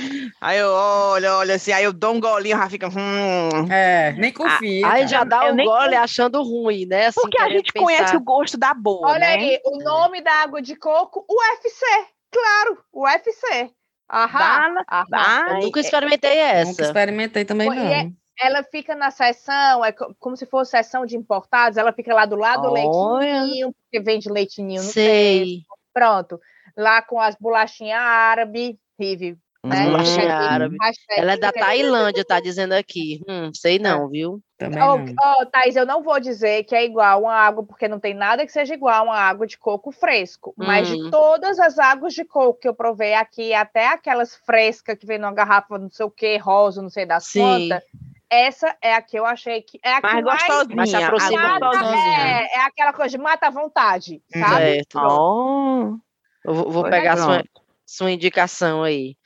[0.40, 3.66] Aí eu olho, olho assim, aí eu dou um golinho, já fica, hum.
[3.70, 4.88] É, nem confia.
[4.92, 7.06] Aí já dá Eu um gole achando ruim, né?
[7.06, 8.16] Assim, Porque a gente conhece pensar.
[8.16, 9.34] o gosto da boa, Olha né?
[9.34, 11.84] aí, o nome da água de coco, UFC.
[12.32, 13.68] Claro, UFC.
[14.12, 14.38] Aham.
[14.38, 15.06] Dá- aham.
[15.10, 16.82] dá- Eu nunca é- experimentei Nunca essa.
[16.84, 17.92] experimentei também, Pô, e não.
[17.92, 18.10] é-
[18.42, 22.24] Ela fica na seção, é co- como se fosse seção de importados, ela fica lá
[22.24, 25.62] do lado do leitinho, porque vende leitinho no Sei.
[25.92, 26.40] Pronto.
[26.76, 29.36] Lá com as bolachinhas árabe, Rive.
[29.62, 29.82] Né?
[29.82, 30.76] Hum, bolachinha Hashtag- árabe.
[31.10, 33.20] Ela é da Tailândia, tá dizendo aqui.
[33.28, 34.40] Hum, sei não, viu?
[34.56, 35.14] Também Ó, não.
[35.20, 38.46] ó, Thaís, eu não vou dizer que é igual uma água, porque não tem nada
[38.46, 40.54] que seja igual a uma água de coco fresco.
[40.56, 40.96] Mas Hum.
[41.04, 45.18] de todas as águas de coco que eu provei aqui, até aquelas frescas que vem
[45.18, 47.40] numa garrafa, não sei o que, rosa, não sei das Sim.
[47.40, 47.84] quantas,
[48.30, 51.10] essa é a que eu achei que é a que mais mais gostosinha.
[51.10, 52.18] Mais mata, gostosinha.
[52.18, 54.56] é, é aquela coisa de mata à vontade, sabe?
[54.56, 54.98] Certo.
[54.98, 55.98] Oh,
[56.44, 57.44] Eu vou, vou pegar é, sua,
[57.84, 59.16] sua indicação aí.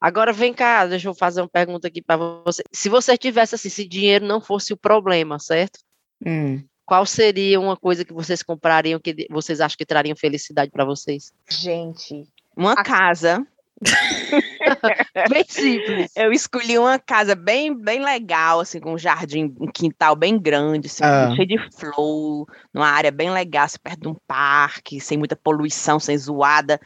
[0.00, 2.62] Agora vem cá, deixa eu fazer uma pergunta aqui para você.
[2.72, 5.78] Se você tivesse assim, se dinheiro não fosse o problema, certo?
[6.24, 6.62] Hum.
[6.86, 11.32] Qual seria uma coisa que vocês comprariam que vocês acham que trariam felicidade para vocês?
[11.50, 13.46] Gente, uma A- casa.
[15.30, 16.12] Bem simples.
[16.16, 20.86] Eu escolhi uma casa bem, bem legal, assim, com um jardim, um quintal bem grande,
[20.86, 21.32] assim, Ah.
[21.34, 25.98] cheio de flor, numa área bem legal, assim, perto de um parque, sem muita poluição,
[26.00, 26.80] sem zoada.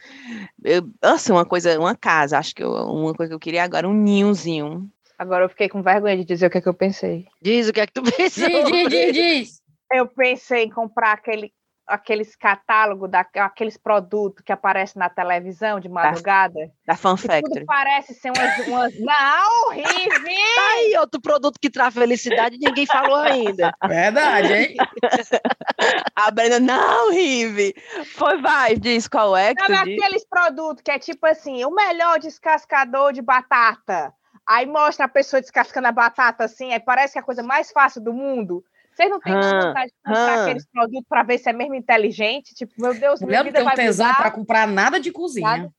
[0.63, 3.87] Eu, assim, uma coisa, uma casa, acho que eu- uma coisa que eu queria agora,
[3.87, 4.89] um ninhozinho.
[5.17, 7.25] agora eu fiquei com vergonha de dizer o que, é que eu pensei.
[7.41, 8.47] Diz o que é que tu pensou.
[8.47, 9.61] Diz, diz, diz, diz.
[9.91, 11.51] Eu pensei em comprar aquele,
[11.89, 16.71] aqueles catálogos, da, aqueles produtos que aparecem na televisão de madrugada.
[16.85, 17.53] Da Fan Que Factory.
[17.53, 18.67] tudo parece ser umas.
[18.67, 18.93] umas...
[19.01, 20.55] Não, horrível!
[20.55, 23.73] Tá aí outro produto que traz felicidade e ninguém falou ainda.
[23.85, 24.75] Verdade, hein?
[26.15, 27.73] A Brenda, não, Rive.
[28.13, 32.19] Foi, vai, diz qual é que Sabe aqueles produtos que é tipo assim, o melhor
[32.19, 34.13] descascador de batata.
[34.45, 37.71] Aí mostra a pessoa descascando a batata assim, aí parece que é a coisa mais
[37.71, 38.63] fácil do mundo.
[38.99, 42.53] Vocês não têm Hã, vontade de comprar aqueles produtos para ver se é mesmo inteligente?
[42.53, 44.17] Tipo, meu Deus, minha não vida vai tesão mudar.
[44.17, 45.47] pra comprar nada de cozinha.
[45.47, 45.73] Nada.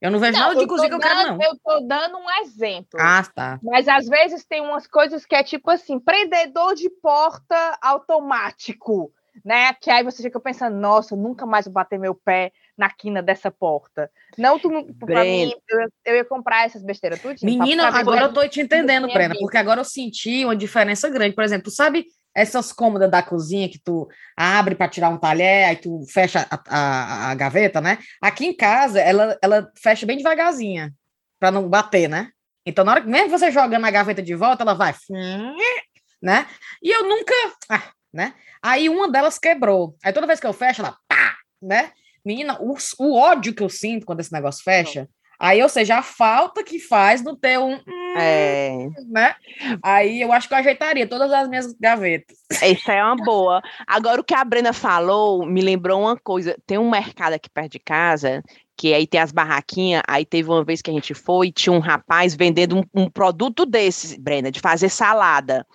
[0.00, 1.38] Eu não vejo Não, nada de eu cozinha que eu quero, não.
[1.40, 2.98] Eu tô dando um exemplo.
[2.98, 3.60] Ah, tá.
[3.62, 9.12] Mas às vezes tem umas coisas que é tipo assim, prendedor de porta automático,
[9.44, 9.72] né?
[9.74, 13.48] Que aí você fica pensando, nossa, nunca mais vou bater meu pé na quina dessa
[13.48, 14.10] porta.
[14.36, 17.36] Não, tu, não- pra mim, eu, eu ia comprar essas besteiras tudo.
[17.42, 21.34] Menina, agora eu tô te entendendo, Brena, porque agora eu senti uma diferença grande.
[21.34, 25.68] Por exemplo, tu sabe essas cômodas da cozinha que tu abre para tirar um talher,
[25.70, 27.98] aí tu fecha a, a- a gaveta, né?
[28.20, 30.92] Aqui em casa, ela, ela fecha bem devagarzinha,
[31.40, 32.30] para não bater, né?
[32.66, 34.94] Então, na hora que mesmo você jogando a gaveta de volta, ela vai,
[36.22, 36.46] né?
[36.82, 37.32] E eu nunca,
[37.70, 38.34] ah, né?
[38.62, 39.96] Aí uma delas quebrou.
[40.04, 41.92] Aí toda vez que eu fecho, ela pá, né?
[42.24, 46.02] Menina, o, o ódio que eu sinto quando esse negócio fecha, aí, ou seja, a
[46.02, 47.78] falta que faz no ter um,
[48.16, 49.34] É, né?
[49.82, 52.36] Aí eu acho que eu ajeitaria todas as minhas gavetas.
[52.62, 53.62] essa é uma boa.
[53.86, 56.56] Agora, o que a Brena falou me lembrou uma coisa.
[56.66, 58.42] Tem um mercado aqui perto de casa,
[58.76, 60.02] que aí tem as barraquinhas.
[60.06, 63.64] Aí teve uma vez que a gente foi, tinha um rapaz vendendo um, um produto
[63.64, 65.66] desses, Brena, de fazer salada.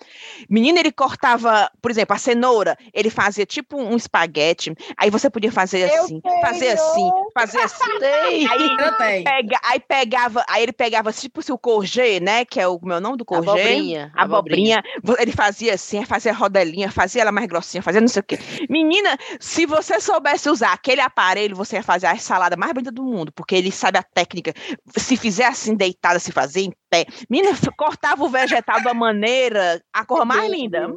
[0.48, 4.72] Menina, ele cortava, por exemplo, a cenoura, ele fazia tipo um espaguete.
[4.96, 6.72] Aí você podia fazer Eu assim, fazer tenho.
[6.74, 7.98] assim, fazer assim.
[7.98, 8.46] Sei.
[8.52, 9.24] Aí Eu tenho.
[9.24, 12.44] Pega, aí pegava, aí ele pegava tipo assim, o corgê, né?
[12.44, 13.48] Que é o meu nome do corgê.
[13.50, 14.12] Abobrinha.
[14.14, 18.08] A abobrinha, vo- ele fazia assim, aí fazia rodelinha, fazia ela mais grossinha, fazia não
[18.08, 18.38] sei o quê.
[18.68, 23.02] Menina, se você soubesse usar aquele aparelho, você ia fazer a salada mais bonita do
[23.04, 24.52] mundo, porque ele sabe a técnica.
[24.96, 27.06] Se fizer assim, deitada, se fazer em pé.
[27.28, 30.88] Menina, cortava o vegetal de uma maneira, a cor mais linda.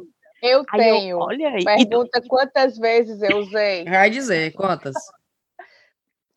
[0.42, 1.18] Eu Aí eu, tenho.
[1.18, 1.62] olha aí.
[1.62, 3.84] E Pergunta quantas vezes eu usei?
[3.88, 4.94] Vai dizer, quantas?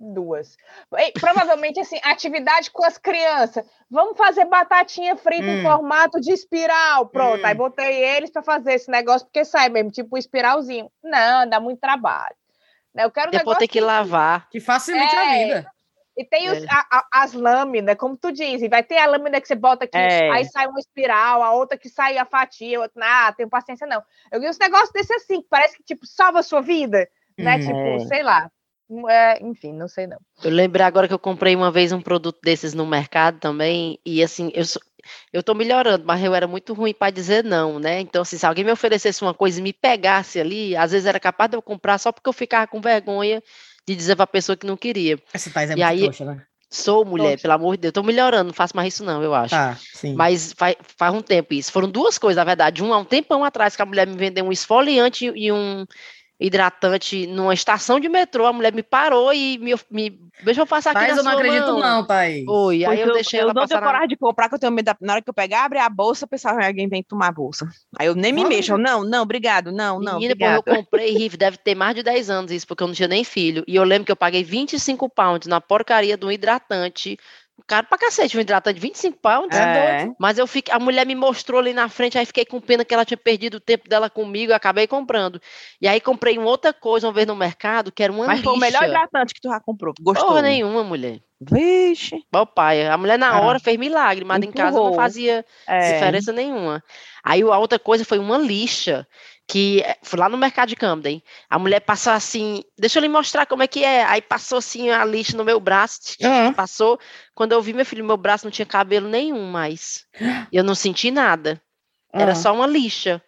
[0.02, 0.56] Duas.
[0.98, 3.66] E, provavelmente, assim, atividade com as crianças.
[3.92, 5.62] Vamos fazer batatinha frita em Hum.
[5.62, 7.08] formato de espiral.
[7.08, 7.46] Pronto, Hum.
[7.46, 10.90] aí botei eles para fazer esse negócio, porque sai mesmo, tipo um espiralzinho.
[11.04, 12.34] Não, dá muito trabalho.
[13.00, 14.50] Né, Eu quero um Depois tem que lavar.
[14.50, 15.46] Que facilite a É.
[15.46, 15.72] vida.
[16.18, 16.68] E tem os- É.
[16.70, 19.98] a- a- as lâminas, como tu diz, vai ter a lâmina que você bota aqui,
[19.98, 20.30] É.
[20.32, 23.88] aí sai uma espiral, a outra que sai a fatia, a outra, ah, tenho paciência
[23.88, 24.04] não.
[24.30, 27.08] Eu vi uns negócios desse assim, que parece que, tipo, salva a sua vida,
[27.38, 27.56] né?
[27.56, 27.60] Hum.
[27.62, 28.00] Tipo, É.
[28.08, 28.52] sei lá.
[29.08, 30.18] É, enfim, não sei não.
[30.44, 34.22] Eu lembrei agora que eu comprei uma vez um produto desses no mercado também, e
[34.24, 34.64] assim, eu,
[35.34, 38.00] eu tô melhorando, mas eu era muito ruim para dizer não, né?
[38.02, 41.20] Então, assim, se alguém me oferecesse uma coisa e me pegasse ali, às vezes era
[41.20, 43.42] capaz de eu comprar só porque eu ficava com vergonha
[43.88, 45.18] de dizer pra pessoa que não queria.
[45.34, 46.42] Essa Thais é E muito aí- trouxa, né?
[46.72, 47.42] Sou mulher, Trouxa.
[47.42, 47.94] pelo amor de Deus.
[47.94, 49.56] Tô melhorando, não faço mais isso não, eu acho.
[49.56, 50.14] Tá, sim.
[50.14, 51.72] Mas faz, faz um tempo isso.
[51.72, 52.84] Foram duas coisas, na verdade.
[52.84, 55.84] Um há um tempão atrás que a mulher me vendeu um esfoliante e um
[56.40, 58.46] hidratante numa estação de metrô.
[58.46, 61.66] A mulher me parou e me, me deixa eu passar aqui na eu não acredito
[61.66, 61.80] mão.
[61.80, 62.48] não, Thaís.
[62.48, 63.88] Oi, aí Pois eu deixei ela eu não passar tenho na...
[63.88, 64.96] coragem de comprar, que eu tenho medo da...
[65.02, 67.32] Na hora que eu pegar, abrir a bolsa, eu pensava que alguém vem tomar a
[67.32, 67.68] bolsa.
[67.98, 68.72] Aí eu nem me mexo.
[68.72, 69.72] Eu, Não, não, obrigado.
[69.72, 70.68] Não, não, Menina, pô, obrigado.
[70.68, 73.24] eu comprei Riff, deve ter mais de 10 anos isso, porque eu não tinha nem
[73.26, 73.64] filho.
[73.68, 77.18] E eu lembro que eu paguei 25 pounds na porcaria de um hidratante.
[77.68, 79.58] Caro pra cacete, um hidratante de 25 pounds.
[79.58, 80.10] É.
[80.20, 82.94] Mas eu fiquei, a mulher me mostrou ali na frente, aí fiquei com pena que
[82.94, 85.42] ela tinha perdido o tempo dela comigo, acabei comprando.
[85.82, 88.54] E aí comprei uma outra coisa uma vez no mercado, que era uma Mas foi
[88.54, 89.94] o melhor hidratante que tu já comprou.
[90.02, 90.28] Gostou?
[90.28, 91.20] Porra nenhuma, mulher.
[91.42, 92.22] Vixe.
[92.36, 93.42] Ó, pai, a mulher na Ah.
[93.42, 94.96] hora fez milagre, mas em casa não Empurrou.
[94.96, 95.94] fazia É.
[95.94, 96.84] diferença nenhuma.
[97.24, 99.08] Aí a outra coisa foi uma lixa,
[99.50, 101.24] que eh, foi lá no mercado de Camden.
[101.50, 104.04] A mulher passou assim, deixa eu lhe mostrar como é que é.
[104.06, 106.54] Aí passou assim a lixa no meu braço, Ah.
[106.56, 107.00] passou.
[107.34, 110.06] Quando eu vi meu filho, meu braço não tinha cabelo nenhum mais.
[110.54, 111.60] Eu não senti nada.
[112.14, 112.36] Era Ah.
[112.36, 113.22] só uma lixa.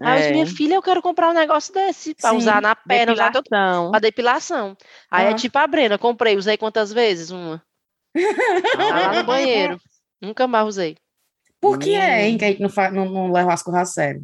[0.00, 0.32] Aí eu disse, É.
[0.32, 3.42] minha filha, eu quero comprar um negócio desse pra Sim, usar na perna, usar teu-
[3.42, 3.90] Depilação.
[3.90, 4.76] pra depilação.
[5.10, 5.30] Aí Ah.
[5.30, 7.30] é tipo a Brena, comprei, usei quantas vezes?
[7.30, 7.62] Uma.
[8.78, 9.80] Lá no banheiro.
[10.20, 10.96] Nunca mais usei.
[11.60, 12.20] Por que é, Hum.
[12.26, 14.22] hein, que a gente não, não, não leva as coisas a sério?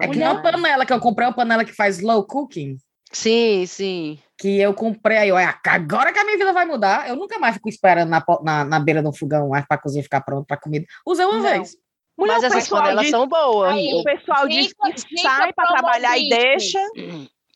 [0.00, 0.30] É que Mulher.
[0.32, 2.76] uma panela que eu comprei, é uma panela que faz slow cooking,
[3.12, 4.18] Sim, sim.
[4.38, 7.54] que eu comprei aí, olha, agora que a minha vida vai mudar, eu nunca mais
[7.54, 10.84] fico esperando na, na, na beira do fogão mais pra cozinha ficar pronto pra comida.
[11.06, 11.42] Usei uma Não.
[11.42, 11.76] vez.
[12.16, 13.72] Mulher, Mas essas panelas diz- são boas.
[13.72, 16.78] Aí, O pessoal diz que dica sai pra trabalhar e deixa.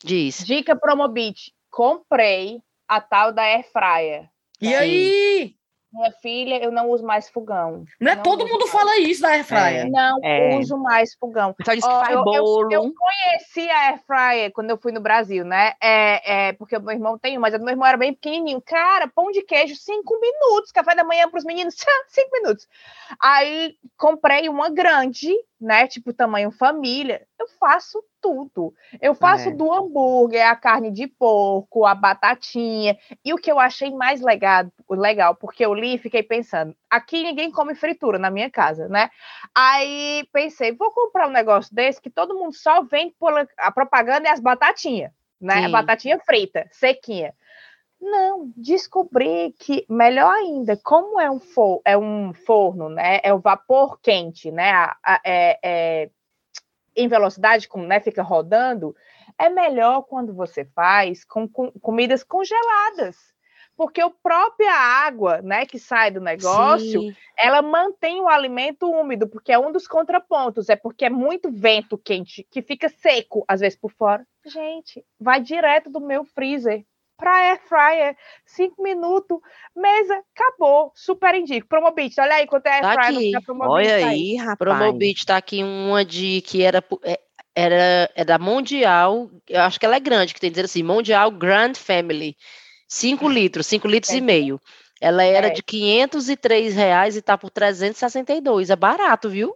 [0.04, 0.44] Diz.
[0.44, 1.52] Dica Promobit.
[1.70, 4.28] Comprei a tal da Air Fryer.
[4.60, 5.54] E aí?
[5.90, 7.84] Minha filha, eu não uso mais fogão.
[7.98, 8.70] Não é Não todo mundo mais.
[8.70, 9.90] fala isso da air fryer.
[9.90, 10.58] Não É.
[10.58, 11.50] uso mais fogão.
[11.50, 12.72] O pessoal diz que Ó, faz eu- eu- bolo.
[12.72, 15.72] Eu, conheci a Air Fryer quando eu fui no Brasil, né?
[15.82, 18.60] É, é, porque o meu irmão tem, mas do meu irmão era bem pequenininho.
[18.60, 20.70] Cara, pão de queijo, cinco minutos.
[20.72, 21.74] Café da manhã para os meninos,
[22.08, 22.68] cinco minutos.
[23.18, 25.86] Aí comprei uma grande, né?
[25.86, 27.26] Tipo tamanho família.
[27.38, 28.72] Eu faço tudo.
[29.00, 29.52] Eu faço É.
[29.52, 32.96] do hambúrguer, a carne de porco, a batatinha.
[33.24, 37.22] E o que eu achei mais legal, legal, porque eu li e fiquei pensando, aqui
[37.22, 39.10] ninguém come fritura na minha casa, né?
[39.54, 43.14] Aí pensei, vou comprar um negócio desse que todo mundo só vende
[43.58, 45.64] a propaganda e as batatinhas, né?
[45.64, 45.70] A Sim.
[45.70, 47.32] batatinha frita, sequinha.
[48.00, 53.20] Não, descobri que melhor ainda, como é um, for, é um forno, né?
[53.24, 54.70] É o vapor quente, né?
[54.70, 56.10] A- a- é, é-
[56.96, 58.94] em velocidade, como né, fica rodando,
[59.38, 63.16] é melhor quando você faz com, com comidas congeladas.
[63.76, 67.14] Porque a própria água, né, que sai do negócio, Sim.
[67.38, 71.96] ela mantém o alimento úmido, porque é um dos contrapontos, é porque é muito vento
[71.96, 74.26] quente que fica seco, às vezes por fora.
[74.44, 76.84] Gente, vai direto do meu freezer
[77.18, 78.16] para air fryer,
[78.46, 79.38] cinco minutos,
[79.76, 81.66] mesa, acabou, super indico.
[81.68, 83.30] Promobit, olha aí quanto é air Tá fryer aqui.
[83.32, 84.04] da Promobit Olha aí.
[84.04, 84.58] aí, rapaz.
[84.58, 87.20] Promobit tá aqui uma de que era é-
[87.54, 90.82] era é da Mundial, eu acho que ela é grande, que tem que dizer assim,
[90.84, 92.36] Mundial Grand Family.
[92.86, 94.20] 5 litros, 5 litros e É.
[94.20, 94.60] meio.
[95.00, 95.50] Ela era É.
[95.50, 98.70] de 503 reais e tá por 362.
[98.70, 99.54] É barato, viu?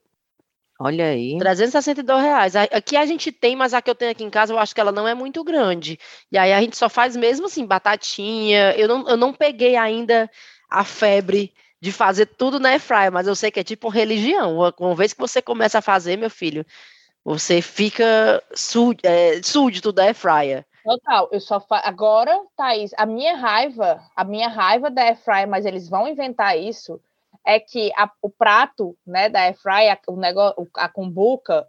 [0.81, 1.39] Olha aí.
[1.39, 2.57] 362 reais.
[2.57, 4.81] Aqui a gente tem, mas a que eu tenho aqui em casa eu acho que
[4.81, 5.99] ela não é muito grande.
[6.31, 8.75] E aí a gente só faz mesmo assim, batatinha.
[8.77, 10.31] Eu não, eu não peguei ainda
[10.69, 14.59] a febre de fazer tudo na airfryer, mas eu sei que é tipo uma religião.
[14.79, 16.65] Uma, vez que você começa a fazer, meu filho,
[17.25, 20.65] você fica sú- é, súdito da airfryer.
[20.85, 21.81] Total, eu só fa...
[21.85, 26.59] agora, Thaís, a minha raiva, a minha raiva da air fryer, mas eles vão inventar
[26.59, 27.01] isso,
[27.45, 31.67] é que a- o prato, né, da air fryer, o negócio, a cumbuca,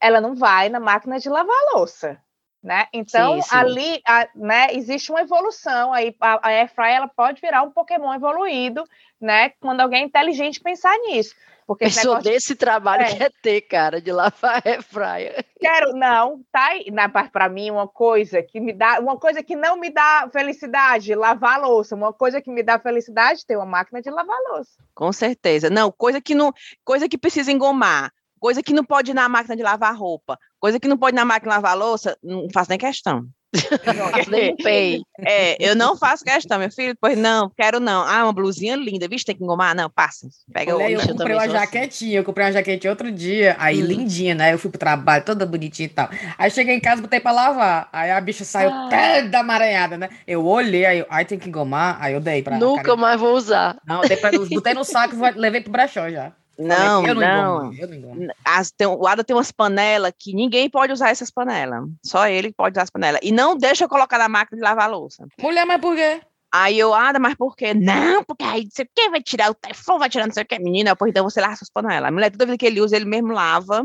[0.00, 2.20] ela não vai na máquina de lavar louça,
[2.62, 2.86] né?
[2.92, 3.56] Então, Sim, sim.
[3.56, 7.70] ali, a- né, existe uma evolução aí, a, a air fryer, ela pode virar um
[7.70, 8.84] Pokémon evoluído,
[9.20, 11.34] né, quando alguém inteligente pensar nisso.
[11.66, 13.16] Porque negócio desse trabalho É.
[13.16, 15.44] quer ter, cara, de lavar airfryer.
[15.60, 16.86] Quero, não, tá aí,
[17.32, 21.54] para mim uma coisa que me dá, uma coisa que não me dá felicidade, lavar
[21.54, 24.72] a louça, uma coisa que me dá felicidade, ter uma máquina de lavar a louça.
[24.94, 25.70] Com certeza.
[25.70, 26.52] Não, coisa que não,
[26.84, 28.12] coisa que precisa engomar,
[28.42, 31.16] coisa que não pode ir na máquina de lavar roupa, coisa que não pode ir
[31.20, 33.24] na máquina de lavar louça, não faço nem questão.
[35.24, 38.02] É, eu não faço questão, meu filho, pois não, quero não.
[38.02, 39.76] Ah, uma blusinha linda, vixe, tem que engomar?
[39.76, 40.26] Não, passa.
[40.52, 41.52] Pega Olha, o eu Ixi, eu comprei uma assim.
[41.52, 43.86] jaquetinha, eu comprei uma jaquetinha outro dia, aí Hum.
[43.86, 44.52] lindinha, né?
[44.54, 46.08] Eu fui pro trabalho, toda bonitinha e tal.
[46.38, 47.88] Aí cheguei em casa, botei pra lavar.
[47.92, 48.88] Aí a bicha saiu Ah.
[48.90, 50.08] toda amaranhada, né?
[50.26, 51.98] Eu olhei, aí, ai, tem que engomar.
[52.00, 52.58] Aí eu dei pra.
[52.58, 53.76] Nunca mais vou usar.
[53.86, 56.32] Não, dei pra, botei no saco e levei pro brechó já.
[56.66, 57.72] Não, eu não, não.
[57.74, 58.28] Eu não engomo.
[58.44, 61.84] As, tem, o Ada tem umas panelas que ninguém pode usar essas panelas.
[62.04, 63.20] Só ele pode usar as panelas.
[63.22, 65.26] E não deixa eu colocar na máquina de lavar louça.
[65.40, 66.20] Mulher, mas por quê?
[66.54, 67.72] Aí eu, Ada, mas por quê?
[67.72, 70.42] Não, porque aí não sei o que, vai tirar o telefone, vai tirar não sei
[70.42, 70.58] o que.
[70.58, 72.08] Menina, pois então você lava suas panelas.
[72.08, 73.82] A mulher, toda vez que ele usa, ele mesmo lava.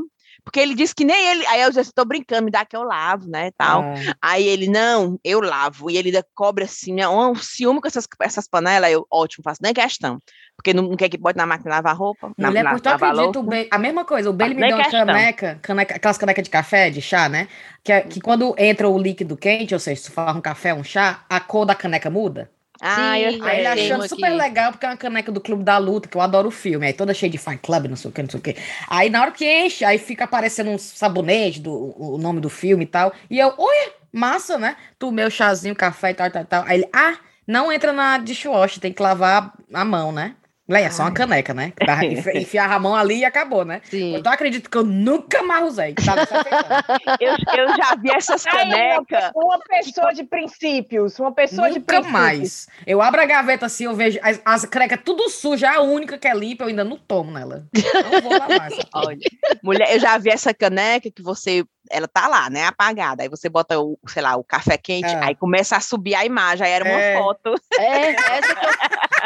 [0.47, 1.45] Porque ele disse que nem ele.
[1.47, 3.51] Aí eu disse, tô brincando, me dá que eu lavo, né?
[3.57, 3.81] Tal.
[3.81, 5.91] Ah, Aí ele, não, eu lavo.
[5.91, 8.89] E ele ainda cobra assim, né, um ciúme com essas, essas panelas.
[8.89, 10.19] Eu, ótimo, faço nem questão.
[10.55, 12.31] Porque não, não quer que bote na máquina lavar roupa.
[12.37, 15.59] na- mulher, na- por tu acredita, a mesma coisa, o Bailey me deu uma caneca,
[15.61, 17.49] caneca, aquelas canecas de café, de chá, né?
[17.83, 20.73] Que, é- que quando entra o líquido quente, ou seja, se tu faz um café,
[20.73, 22.49] um chá, a cor da caneca muda.
[22.79, 23.49] Ah, eu Sim, sei.
[23.49, 24.35] Aí ele achando super aqui.
[24.35, 26.85] legal, porque é uma caneca do Clube da Luta, que eu adoro o filme.
[26.85, 28.55] Aí toda cheia de fan club, não sei o que, não sei o que.
[28.87, 32.83] Aí na hora que enche, aí fica aparecendo um sabonete, do, o nome do filme
[32.83, 33.11] e tal.
[33.29, 34.77] E eu, oi, massa, né?
[34.99, 36.63] Tu meu chazinho, café e tal, tal, tal.
[36.67, 37.17] Aí ele, ah,
[37.47, 40.35] não entra na dishwash, tem que lavar a mão, né?
[40.67, 41.71] Mulher, é só uma caneca, né?
[42.35, 43.81] Enfiar a mão ali e acabou, né?
[43.89, 44.15] Sim.
[44.15, 45.93] Então acredito que eu nunca mais usei.
[45.93, 47.17] Tá se afeitando.
[47.21, 49.31] Eu, eu já vi essas canecas.
[49.35, 52.11] uma pessoa de princípios, uma pessoa de Nunca princípios.
[52.11, 52.67] mais.
[52.85, 56.27] Eu abro a gaveta assim, eu vejo as, as canecas tudo suja, a única que
[56.27, 57.65] é limpa, eu ainda não tomo nela.
[58.11, 58.67] Não vou lavar.
[58.71, 58.81] essa.
[58.93, 59.17] Olha,
[59.63, 63.23] mulher, eu já vi essa caneca que você, ela tá lá, né, apagada.
[63.23, 65.27] Aí você bota o, sei lá, o café quente, Ah.
[65.27, 66.65] aí começa a subir a imagem.
[66.65, 67.17] Aí era uma É.
[67.17, 68.71] foto, É, essa que eu,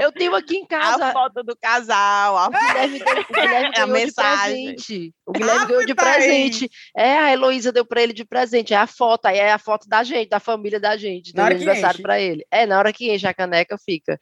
[0.01, 1.07] eu tenho aqui em casa.
[1.07, 2.37] a foto do casal.
[2.37, 4.65] a O Guilherme, deu, o Guilherme É a ganhou de mensagem.
[4.75, 5.13] presente.
[5.25, 6.69] O Guilherme Ah, ganhou de presente.
[6.95, 8.73] É, a Heloísa deu pra ele de presente.
[8.73, 11.33] É a foto, aí é a foto da gente, da família da gente.
[11.33, 12.45] Que aniversário pra ele.
[12.51, 14.19] É, na hora que enche a caneca fica.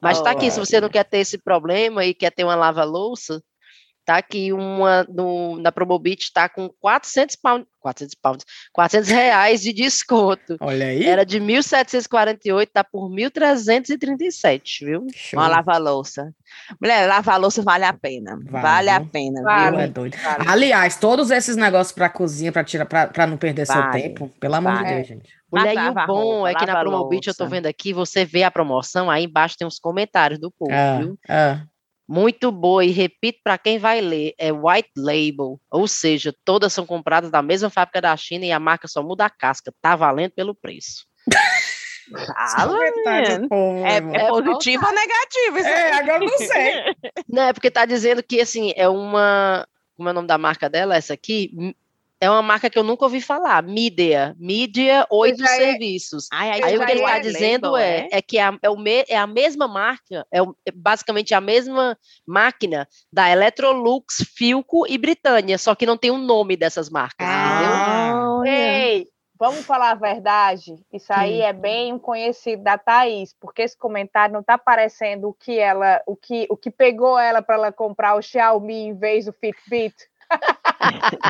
[0.00, 3.42] Mas tá aqui, se você não quer ter esse problema e quer ter uma lava-louça,
[4.04, 9.72] tá aqui uma no, na Promobit tá com 400 pounds, 400 pounds, 400 reais de
[9.72, 10.56] desconto.
[10.60, 11.04] Olha aí.
[11.04, 15.06] Era de 1.748, tá por 1.337, viu?
[15.14, 15.38] Show.
[15.38, 16.32] Uma lava-louça.
[16.80, 18.36] Mulher, lava-louça vale a pena.
[18.44, 19.08] Vale, Vale, a viu?
[19.08, 19.76] pena, Vale.
[19.76, 19.92] Tu é viu?
[19.92, 20.16] doido.
[20.22, 20.44] Vale.
[20.48, 24.02] Aliás, todos esses negócios pra cozinha, pra tirar, pra não perder seu Vale.
[24.02, 24.84] tempo, pelo amor de.
[24.84, 25.42] Deus, gente.
[25.52, 28.42] Mulher, e o bom roupa, é que na Promobit, eu tô vendo aqui, você vê
[28.42, 31.18] a promoção, aí embaixo tem uns comentários do povo, Ah, viu?
[31.28, 31.60] ah.
[32.12, 36.84] Muito boa, e repito para quem vai ler, é white label, ou seja, todas são
[36.84, 40.32] compradas da mesma fábrica da China e a marca só muda a casca, tá valendo
[40.32, 41.06] pelo preço.
[43.38, 44.42] Do povo, É, meu é irmão.
[44.42, 45.58] positivo ou negativo?
[45.58, 46.74] Isso É, agora eu não sei.
[47.28, 50.68] Não, é porque tá dizendo que, assim, é uma, como é o nome da marca
[50.68, 51.74] dela, essa aqui?
[52.22, 56.28] É uma marca que eu nunca ouvi falar, Mídia, Mídia 8 já é- Serviços.
[56.32, 58.70] Ai, Aí Aí o que ele está é dizendo é, é que é a, é,
[58.70, 64.24] o me- é a mesma marca, é, o- é basicamente a mesma máquina da Electrolux,
[64.36, 67.26] Filco e Britânia, só que não tem o nome dessas marcas?
[67.28, 68.40] Ah.
[68.46, 70.76] Ei, vamos falar a verdade?
[70.92, 71.44] Isso aí Hum.
[71.44, 76.00] é bem um conhecido da Thaís, porque esse comentário não tá parecendo o que ela,
[76.06, 79.96] o que, o que pegou ela para ela comprar o Xiaomi em vez do Fitbit.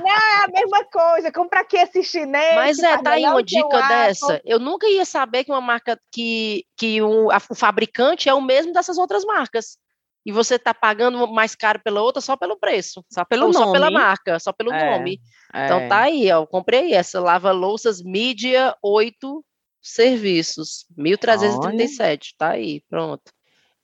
[0.02, 1.32] não, é a mesma coisa.
[1.32, 2.54] Compra aqui esse chinês.
[2.54, 3.88] Mas é, tá aí uma dica Apple.
[3.88, 4.40] dessa.
[4.44, 8.40] Eu nunca ia saber que uma marca que, que o, a- o fabricante é o
[8.40, 9.76] mesmo dessas outras marcas.
[10.24, 13.04] E você tá pagando mais caro pela outra só pelo preço.
[13.10, 13.64] Só pelo Ou nome.
[13.66, 15.20] só pela marca, só pelo É, nome.
[15.52, 15.64] É.
[15.66, 16.42] Então tá aí, ó.
[16.42, 19.44] Eu comprei essa lava-louças Mídia 8
[19.80, 20.86] serviços.
[20.96, 22.34] 1.337.
[22.38, 23.22] Tá aí, pronto.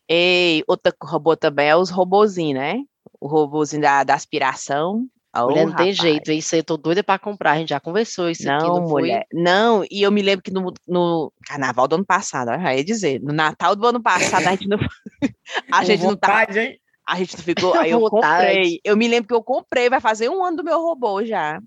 [0.09, 2.83] Ei, outra robô também é os robozinhos, né?
[3.21, 5.07] O robozinho da, da aspiração.
[5.35, 5.97] Ô, mulher, não tem rapaz.
[5.97, 6.33] jeito.
[6.33, 7.53] Isso aí eu tô doida pra comprar.
[7.53, 9.03] A gente já conversou isso aqui, Não, não foi?
[9.03, 9.27] mulher.
[9.33, 12.85] Não, e eu me lembro que no, no carnaval do ano passado, eu já ia
[12.85, 14.79] dizer, no Natal do ano passado, a gente não.
[15.73, 16.47] a com gente não tá.
[16.55, 16.79] hein?
[17.07, 17.75] A gente não ficou.
[17.75, 18.81] Aí eu comprei.
[18.85, 21.59] Eu me lembro que eu comprei, vai fazer um ano do meu robô já.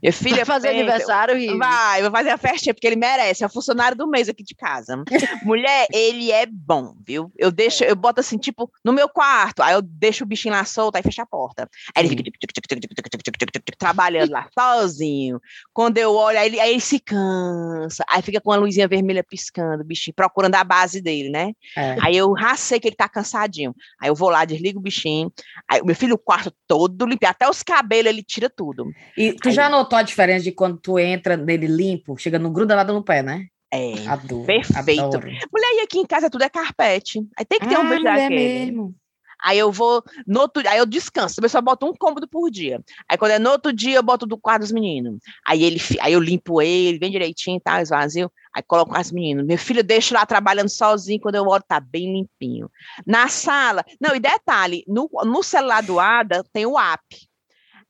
[0.00, 0.36] Minha filha.
[0.36, 1.58] Vai fazer aniversário, Rives.
[1.58, 3.42] Vai, vou fazer a festinha, porque ele merece.
[3.42, 5.02] É o funcionário do mês aqui de casa.
[5.42, 7.32] Mulher, ele é bom, viu?
[7.36, 9.60] Eu deixo, eu boto assim, tipo, no meu quarto.
[9.60, 11.68] Aí eu deixo o bichinho lá solto, aí fecha a porta.
[11.94, 15.40] Aí ele fica trabalhando lá sozinho.
[15.72, 18.04] Quando eu olho, aí ele, aí ele se cansa.
[18.08, 21.52] Aí fica com a luzinha vermelha piscando, o bichinho, procurando a base dele, né?
[21.76, 21.96] É.
[22.00, 23.74] Aí eu já sei que ele tá cansadinho.
[24.00, 25.32] Aí eu vou lá, desligo o bichinho.
[25.68, 28.86] Aí meu filho, o quarto todo limpo, até os cabelos ele tira tudo.
[29.16, 29.87] E tu aí, já notou?
[29.96, 33.46] A diferença de quando tu entra nele limpo, chega, não gruda nada no pé, né?
[33.72, 34.06] É.
[34.06, 34.44] Adoro.
[34.44, 35.02] Perfeito.
[35.02, 35.26] adoro.
[35.26, 37.20] Mulher, e aqui em casa tudo é carpete.
[37.36, 38.66] Aí tem que ter ah, um mulher daquele.
[38.66, 38.94] mesmo.
[39.40, 42.82] Aí eu vou, no outro, aí eu descanso, eu só boto um cômodo por dia.
[43.08, 45.20] Aí quando é no outro dia, eu boto do quarto dos meninos.
[45.46, 48.30] Aí ele, aí eu limpo ele, bem direitinho, tá, esvazio.
[48.52, 49.46] Aí coloco as meninas.
[49.46, 52.68] Meu filho deixa lá trabalhando sozinho, quando eu olho, tá bem limpinho.
[53.06, 57.27] Na sala, não, e detalhe, no, no celular do Ada tem o app.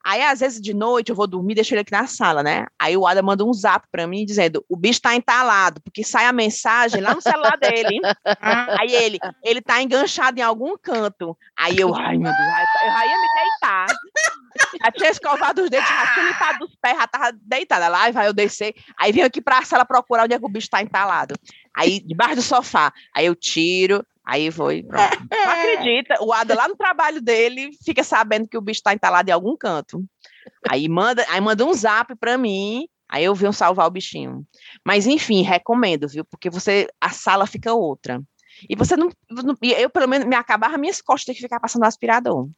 [0.08, 2.64] Aí, às vezes, de noite, eu vou dormir, deixo ele aqui na sala, né?
[2.78, 6.24] Aí o Ada manda um zap pra mim dizendo: o bicho tá entalado, porque sai
[6.24, 8.00] a mensagem lá no celular dele.
[8.80, 11.36] aí ele, ele tá enganchado em algum canto.
[11.54, 13.86] Aí eu, ai meu Deus, eu já ia me deitar.
[14.82, 17.88] Já tinha escovado os dedos, já tinha limpado os pés, já tava deitada.
[17.88, 18.74] Lá vai eu descer.
[18.98, 21.34] Aí vim aqui pra sala procurar onde é que o bicho tá entalado.
[21.76, 22.92] Aí, debaixo do sofá.
[23.14, 24.82] Aí eu tiro, Aí foi.
[24.82, 25.00] Pronto.
[25.32, 29.30] Não acredita, o Ada lá no trabalho dele fica sabendo que o bicho está entalado
[29.30, 30.04] em algum canto.
[30.68, 34.46] Aí manda, aí manda um zap para mim, aí eu venho salvar o bichinho.
[34.84, 36.26] Mas enfim, recomendo, viu?
[36.26, 38.20] Porque você a sala fica outra.
[38.68, 39.08] E você não,
[39.62, 42.50] eu pelo menos me acabava minhas costas de ficar passando aspirador.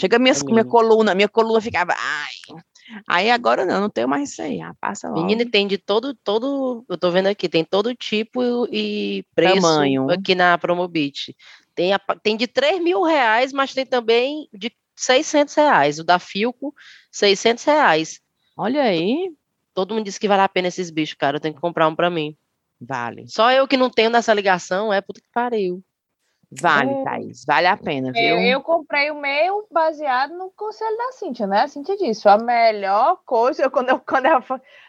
[0.00, 2.60] Chega minha, minha coluna, minha coluna ficava, ai,
[3.06, 4.60] Aí agora não, não tenho mais isso aí.
[4.60, 5.20] Ah, passa logo.
[5.20, 10.10] Menina, tem de todo, todo, eu tô vendo aqui, tem todo tipo e preço Tamanho.
[10.10, 11.36] aqui na Promobit.
[11.74, 15.98] Tem, a, tem de 3 mil reais, mas tem também de 600 reais.
[15.98, 16.74] O da Filco,
[17.12, 18.20] 600 reais.
[18.56, 19.32] Olha aí.
[19.74, 21.36] Todo mundo disse que vale a pena esses bichos, cara.
[21.36, 22.36] Eu tenho que comprar um para mim.
[22.80, 23.28] Vale.
[23.28, 25.82] Só eu que não tenho nessa ligação, é puta que pariu.
[26.50, 27.04] Vale, é.
[27.04, 28.22] Thaís, vale a pena, viu?
[28.22, 31.60] Eu, eu, comprei o meu baseado no conselho da Cintia, né?
[31.60, 34.42] A Cintia disse, a melhor coisa, quando eu, quando eu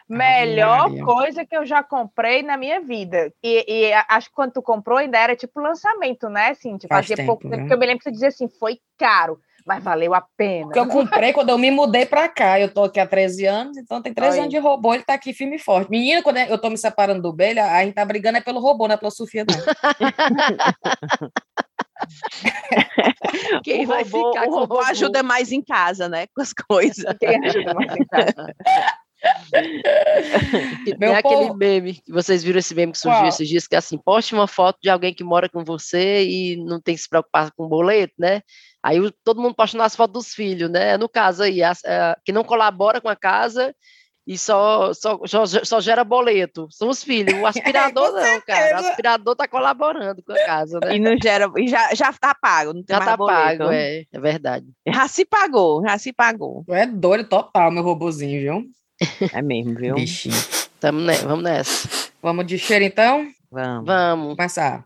[0.07, 3.33] melhor coisa que eu já comprei na minha vida.
[3.43, 6.87] E, e, acho que quando tu comprou ainda era tipo lançamento, né, Cintia?
[6.87, 7.67] Fazia tempo, pouco tempo, né?
[7.67, 9.39] que eu me lembro que você dizia assim, foi caro
[9.69, 10.63] mas valeu a pena.
[10.63, 12.59] Porque eu comprei quando eu me mudei para cá.
[12.59, 14.39] Eu tô aqui há 13 anos, então tem 13 Oi.
[14.39, 15.91] anos de robô, ele tá aqui firme e forte.
[15.91, 18.87] Menina, quando eu tô me separando do Belha, a gente tá brigando é pelo robô,
[18.87, 19.55] não é pela Sofia, não.
[23.63, 26.25] Quem o vai robô, ficar o robô, ajuda mais em casa, né?
[26.35, 27.05] Com as coisas.
[27.19, 28.55] Quem ajuda mais em casa.
[30.99, 31.35] Meu é povo...
[31.35, 33.27] aquele meme, que vocês viram esse meme que surgiu Qual?
[33.29, 36.57] esses dias, que é assim, poste uma foto de alguém que mora com você e
[36.57, 38.41] não tem que se preocupar com boleto, né?
[38.81, 40.97] Aí todo mundo postando as fotos dos filhos, né?
[40.97, 43.75] No caso aí, a, a, que não colabora com a casa
[44.25, 46.67] e só, só, só, só, gera boleto.
[46.69, 47.33] São os filhos.
[47.41, 48.75] O aspirador não, cara.
[48.75, 50.95] O aspirador tá colaborando com a casa, né?
[50.95, 53.57] E não gera, e já, já tá pago, não tem já mais tá boleto.
[53.57, 54.67] pago, é, é verdade.
[54.87, 56.63] Já se pagou, já se pagou.
[56.69, 58.78] É doido total, meu robozinho, viu?
[59.33, 59.95] É mesmo, viu?
[59.95, 60.35] Bichinho.
[60.79, 61.89] Tamo ne vamos nessa.
[62.21, 63.27] Vamos de cheiro, então?
[63.51, 63.85] Vamos.
[63.85, 64.35] Vamos.
[64.35, 64.85] Começar.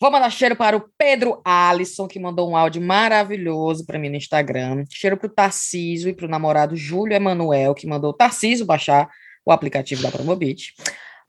[0.00, 4.16] Vou mandar cheiro para o Pedro Alisson, que mandou um áudio maravilhoso para mim no
[4.16, 4.84] Instagram.
[4.90, 9.08] Cheiro para o Tarcísio e para o namorado Júlio Emanuel, que mandou o Tarcísio baixar
[9.46, 10.74] o aplicativo da Promobit.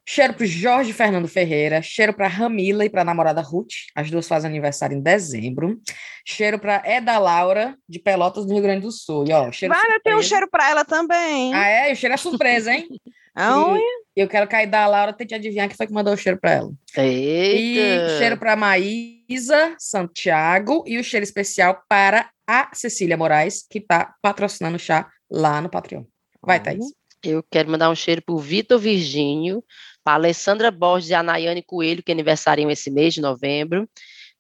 [0.06, 1.82] Cheiro para o Jorge Fernando Ferreira.
[1.82, 3.72] Cheiro para Ramila e para a namorada Ruth.
[3.96, 5.80] As duas fazem aniversário em dezembro.
[6.26, 9.26] Cheiro para Eda Laura, de Pelotas, do Rio Grande do Sul.
[9.28, 11.54] E, ó, cheiro vale, eu tenho um cheiro para ela também.
[11.54, 11.94] Ah, é?
[11.94, 12.88] O cheiro é surpresa, hein?
[13.36, 13.82] Aonde?
[14.16, 16.52] E eu quero cair da Laura, tente adivinhar quem foi que mandou o cheiro para
[16.52, 16.72] ela.
[16.96, 18.14] Eita!
[18.14, 24.14] E cheiro para Maísa Santiago e o cheiro especial para a Cecília Moraes, que está
[24.22, 26.04] patrocinando o chá lá no Patreon.
[26.44, 26.64] Vai, uhum.
[26.64, 26.86] Thaís.
[27.24, 29.64] Eu quero mandar um cheiro para o Vitor Virgínio,
[30.04, 33.88] para Alessandra Borges e a Nayane Coelho, que aniversariam esse mês de novembro,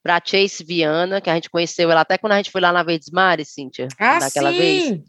[0.04, 2.84] para Chase Viana, que a gente conheceu ela até quando a gente foi lá na
[2.84, 3.88] Verdes Mares, Cíntia.
[3.98, 4.58] Ah, daquela sim!
[4.58, 5.02] vez.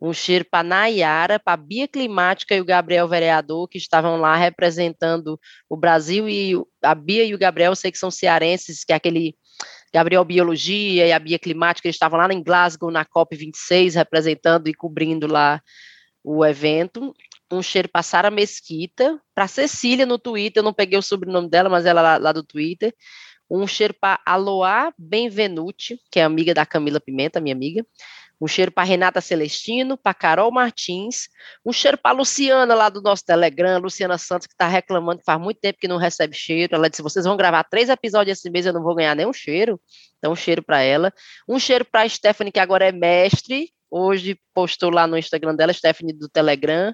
[0.00, 5.38] Um cheiro para Nayara, para Bia Climática e o Gabriel Vereador, que estavam lá representando
[5.70, 9.36] o Brasil e a Bia e o Gabriel, sei que são cearenses, que é aquele
[9.94, 14.74] Gabriel Biologia e a Bia Climática, eles estavam lá em Glasgow, na COP26, representando e
[14.74, 15.62] cobrindo lá
[16.24, 17.14] o evento.
[17.52, 21.68] Um cheiro para Sara Mesquita, para Cecília no Twitter, eu não peguei o sobrenome dela,
[21.68, 22.94] mas ela lá, lá do Twitter.
[23.50, 27.84] Um cheiro para Aloá Benvenuti, que é amiga da Camila Pimenta, minha amiga.
[28.40, 31.28] Um cheiro para Renata Celestino, para Carol Martins,
[31.64, 35.40] um cheiro para Luciana lá do nosso Telegram, Luciana Santos, que está reclamando que faz
[35.40, 36.74] muito tempo que não recebe cheiro.
[36.74, 39.80] Ela disse: vocês vão gravar três episódios esse mês, eu não vou ganhar nenhum cheiro.
[40.18, 41.12] Então, um cheiro para ela.
[41.48, 43.70] Um cheiro para Stephanie, que agora é mestre.
[43.90, 46.92] Hoje postou lá no Instagram dela, Stephanie do Telegram.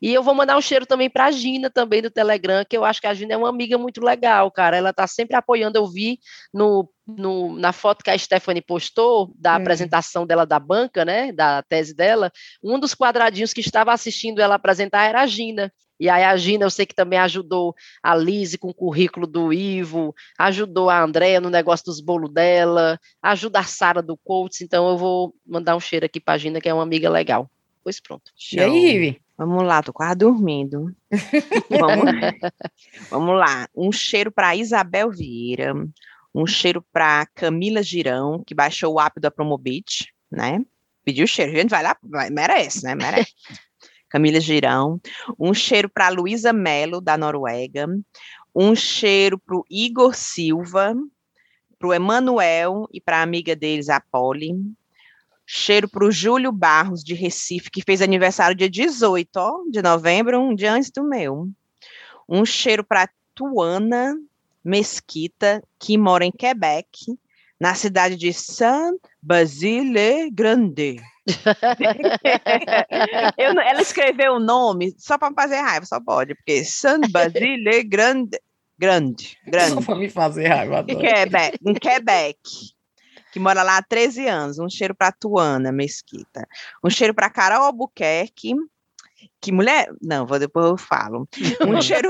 [0.00, 2.84] E eu vou mandar um cheiro também para a Gina, também do Telegram, que eu
[2.84, 4.76] acho que a Gina é uma amiga muito legal, cara.
[4.76, 5.76] Ela está sempre apoiando.
[5.76, 6.18] Eu vi
[6.54, 9.56] no, no, na foto que a Stephanie postou, da hum.
[9.56, 12.32] apresentação dela da banca, né, da tese dela,
[12.62, 15.72] um dos quadradinhos que estava assistindo ela apresentar era a Gina.
[15.98, 19.52] E aí a Gina, eu sei que também ajudou a Lise com o currículo do
[19.52, 24.88] Ivo, ajudou a Andréia no negócio dos bolos dela, ajuda a Sara do Coates, então
[24.88, 27.50] eu vou mandar um cheiro aqui para a Gina, que é uma amiga legal.
[27.84, 28.32] Pois pronto.
[28.52, 29.20] E aí, Ive?
[29.40, 30.94] Vamos lá, tô quase dormindo.
[31.70, 32.04] vamos,
[33.08, 33.66] vamos lá.
[33.74, 35.72] Um cheiro para Isabel Vieira,
[36.34, 40.60] um cheiro para Camila Girão, que baixou o app da Promobit, né?
[41.02, 42.94] Pediu cheiro, a gente vai lá, vai, merece, né?
[42.94, 43.32] Merece.
[44.10, 45.00] Camila Girão.
[45.38, 47.88] Um cheiro para Luísa Melo, da Noruega.
[48.54, 50.94] Um cheiro para o Igor Silva,
[51.78, 54.52] para o Emanuel e para a amiga deles, a Polly.
[55.52, 60.38] Cheiro para o Júlio Barros, de Recife, que fez aniversário dia 18 ó, de novembro,
[60.38, 61.48] um dia antes do meu.
[62.28, 64.14] Um cheiro para Tuana
[64.64, 66.88] Mesquita, que mora em Quebec,
[67.58, 71.02] na cidade de Saint-Basile-Grande.
[73.36, 78.38] ela escreveu o nome só para fazer raiva, só pode, porque Saint-Basile-Grande.
[78.78, 79.74] Grande, grande.
[79.74, 80.84] Só para me fazer raiva.
[80.86, 82.38] Em Quebec, em Quebec
[83.32, 84.58] que mora lá há 13 anos.
[84.58, 86.46] Um cheiro para Tuana Mesquita.
[86.84, 88.54] Um cheiro para Carol Albuquerque.
[89.40, 89.90] Que mulher.
[90.00, 91.28] Não, vou depois eu falo.
[91.60, 92.08] Um cheiro.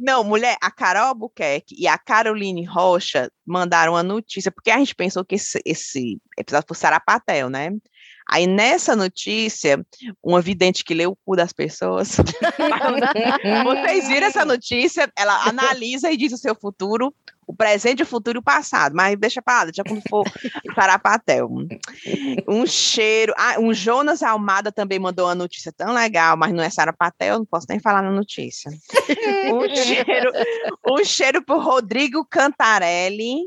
[0.00, 4.94] Não, mulher, a Carol Albuquerque e a Caroline Rocha mandaram uma notícia, porque a gente
[4.94, 7.70] pensou que esse, esse episódio fosse Sarapatel, né?
[8.28, 9.84] Aí nessa notícia,
[10.22, 12.16] uma vidente que lê o cu das pessoas.
[13.64, 15.10] Vocês viram essa notícia?
[15.18, 17.14] Ela analisa e diz o seu futuro
[17.52, 20.24] o presente, o futuro e o passado, mas deixa para lá, deixa quando for
[20.74, 21.48] Sarapatel.
[22.48, 23.34] Um cheiro.
[23.36, 27.46] Ah, um Jonas Almada também mandou uma notícia tão legal, mas não é Sarapatel, não
[27.46, 28.70] posso nem falar na notícia.
[29.52, 30.32] Um cheiro,
[30.88, 33.42] um cheiro para Rodrigo Cantarelli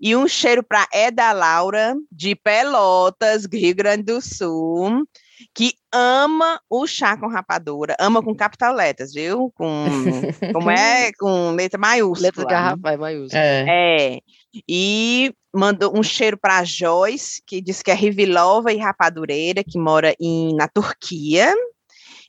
[0.00, 5.04] e um cheiro para Eda Laura, de Pelotas, Rio Grande do Sul
[5.54, 9.52] que ama o chá com rapadura, ama com capital letras, viu?
[9.54, 9.86] Com
[10.52, 12.28] como é com letra maiúscula.
[12.28, 13.42] Letra garrafa é maiúscula.
[13.42, 13.66] É.
[13.68, 14.20] é.
[14.68, 20.14] E mandou um cheiro para Joyce, que diz que é Rivilova e rapadureira, que mora
[20.20, 21.54] em, na Turquia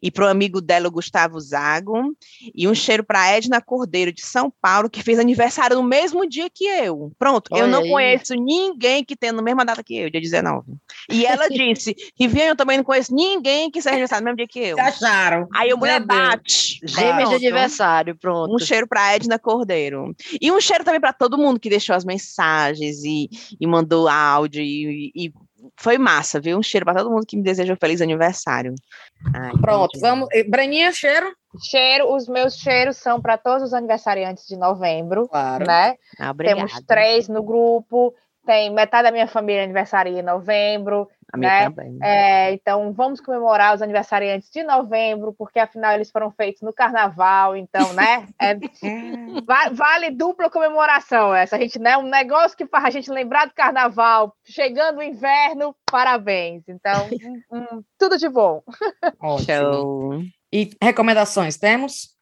[0.02, 2.16] e para o amigo dela, o Gustavo Zago,
[2.54, 6.50] e um cheiro para Edna Cordeiro, de São Paulo, que fez aniversário no mesmo dia
[6.50, 7.12] que eu.
[7.18, 7.90] Pronto, Olha eu não aí.
[7.90, 10.74] conheço ninguém que tenha na mesma data que eu, dia 19.
[11.12, 14.48] E ela disse, Riviane, eu também não conheço ninguém que seja aniversário no mesmo dia
[14.48, 14.76] que eu.
[14.76, 15.48] Se acharam.
[15.54, 16.80] Aí a mulher bate.
[16.84, 18.56] Gêmeas de aniversário, pronto.
[18.56, 20.16] Um cheiro para Edna Cordeiro.
[20.42, 23.30] E um cheiro também para todo mundo que deixou as mensagens e,
[23.60, 25.34] e mandou áudio e, e
[25.80, 26.58] foi massa, viu?
[26.58, 28.76] Um cheiro para todo mundo que me desejou feliz aniversário.
[29.34, 30.28] Ai, Pronto, vamos.
[30.50, 31.34] Braninha, cheiro?
[31.64, 35.66] Cheiro, os meus cheiros são para todos os aniversariantes de novembro, claro.
[35.66, 35.96] né?
[36.20, 38.14] Ah, Temos três no grupo,
[38.46, 41.66] tem metade da minha família aniversaria em novembro, a né?
[41.66, 41.98] também.
[42.02, 47.56] É, então, vamos comemorar os aniversariantes de novembro, porque afinal eles foram feitos no carnaval,
[47.56, 48.28] então, né?
[48.42, 48.56] É,
[49.74, 51.56] vale dupla comemoração essa.
[51.56, 51.98] A gente, né?
[51.98, 56.64] Um negócio que faz a gente lembrar do carnaval, chegando o inverno, parabéns.
[56.68, 57.08] Então,
[57.52, 58.64] um, tudo de bom.
[59.20, 60.24] Ótimo.
[60.52, 62.16] E recomendações temos?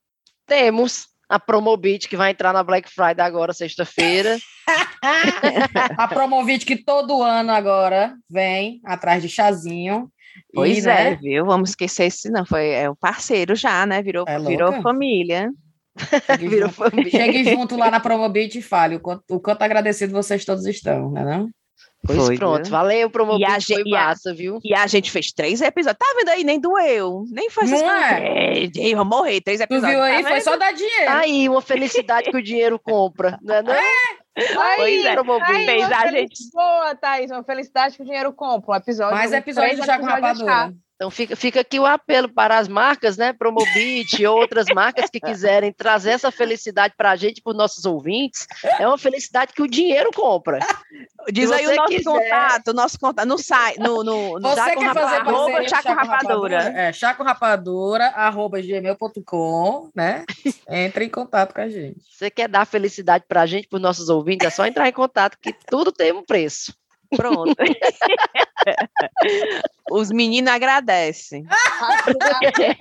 [0.45, 4.37] Temos a Promobit, que vai entrar na Black Friday agora, sexta-feira.
[5.97, 10.09] a Promobit que todo ano agora vem atrás de chazinho.
[10.53, 11.15] Pois e, é, né?
[11.15, 11.45] viu?
[11.45, 14.01] Vamos esquecer esse não, foi é o parceiro já, né?
[14.01, 15.51] Virou, é virou família.
[16.25, 17.11] Chegue virou junto, família.
[17.11, 21.11] Chegue junto lá na Promobit e fale o quanto, o quanto agradecido vocês todos estão,
[21.11, 21.49] né não?
[22.05, 22.71] Pois foi, pronto, viu?
[22.71, 24.59] valeu, promovido, e a foi gente, massa, viu?
[24.63, 26.43] E a gente fez três episódios, tá vendo aí?
[26.43, 28.69] Nem doeu, nem foi Não é?
[28.75, 29.91] Eu morrer, três episódios.
[29.91, 30.23] Tu viu aí?
[30.23, 31.09] Tá foi só dar dinheiro.
[31.09, 33.61] Aí, uma felicidade que o dinheiro compra, né?
[33.61, 33.81] Não é?
[34.37, 36.35] Aí, pois é, aí, fez a gente...
[36.53, 39.15] Boa, Thaís, uma felicidade que o dinheiro compra, um episódio.
[39.15, 40.73] Mais episódios já com rapadura.
[40.97, 45.19] Então fica, fica aqui o apelo para as marcas, né, Promobit e outras marcas que
[45.19, 48.47] quiserem trazer essa felicidade para a gente, para os nossos ouvintes.
[48.79, 50.57] É uma felicidade que o dinheiro compra.
[51.31, 52.03] Diz aí o nosso quiser...
[52.03, 56.57] contato, nosso contato no site, no, no, no Você quer fazer arroba Chaco Rapadura.
[56.75, 60.25] É, Chaco Rapadura, arroba gmail.com, né?
[60.67, 62.01] Entre em contato com a gente.
[62.09, 64.93] Você quer dar felicidade para a gente, para os nossos ouvintes, é só entrar em
[64.93, 66.73] contato, que tudo tem um preço.
[67.15, 67.55] Pronto.
[69.91, 71.45] Os meninos agradecem.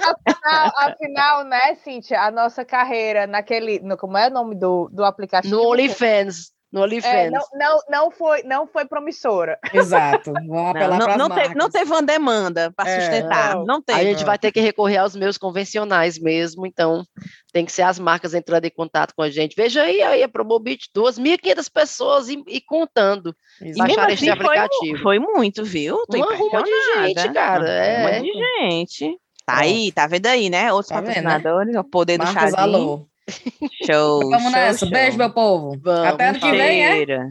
[0.01, 3.81] afinal, afinal, né, Cíntia, a nossa carreira naquele.
[3.81, 5.55] No, como é o nome do, do aplicativo?
[5.55, 6.53] No OnlyFans.
[6.73, 7.15] No OnlyFans.
[7.15, 9.59] É, não, não, não, foi, não foi promissora.
[9.73, 10.33] Exato.
[10.33, 13.55] Vamos apelar não, não, não, teve, não teve uma demanda para é, sustentar.
[13.55, 14.01] Não, não teve.
[14.01, 17.05] A gente vai ter que recorrer aos meus convencionais mesmo, então
[17.53, 19.55] tem que ser as marcas entrando em contato com a gente.
[19.57, 23.35] Veja aí, aí a Promobit, 2.500 pessoas e, e contando.
[23.63, 25.03] E baixar esse assim aplicativo.
[25.03, 26.05] Foi, foi, muito, viu?
[26.11, 27.69] Tô Uma ruma de gente, cara.
[27.69, 28.01] É.
[28.01, 29.19] Uma de gente.
[29.47, 30.73] Tá aí, tá vendo aí, né?
[30.73, 31.81] Outros tá patrocinadores, né?
[31.81, 33.09] o poder Marcos, do chazinho.
[33.85, 34.21] Show.
[34.31, 34.79] Vamos show, nessa.
[34.79, 34.91] Show.
[34.91, 35.79] Beijo, meu povo.
[35.83, 37.31] Vamos, Até ano que vem, é?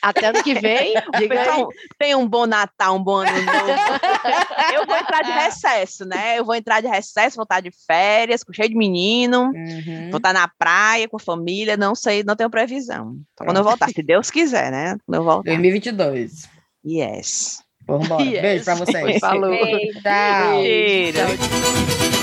[0.00, 0.94] Até ano que vem.
[1.28, 1.68] Pessoal,
[1.98, 3.68] tem um bom Natal, um bom ano novo.
[4.74, 6.38] eu vou entrar de recesso, né?
[6.38, 9.52] Eu vou entrar de recesso, vou estar de férias, com cheio de menino.
[9.54, 10.10] Uhum.
[10.10, 13.16] Vou estar na praia com a família, não sei, não tenho previsão.
[13.32, 14.96] Então, quando eu voltar, se Deus quiser, né?
[15.06, 15.50] Quando eu voltar.
[15.50, 16.48] 2022.
[16.86, 17.62] Yes.
[17.86, 18.22] Vamos embora.
[18.22, 18.42] Yes.
[18.42, 19.18] Beijo pra vocês.
[19.18, 19.50] Falou.
[19.50, 20.00] Beijo.
[20.00, 20.62] Tchau.
[20.62, 21.18] Beijo.
[21.18, 22.17] Tchau.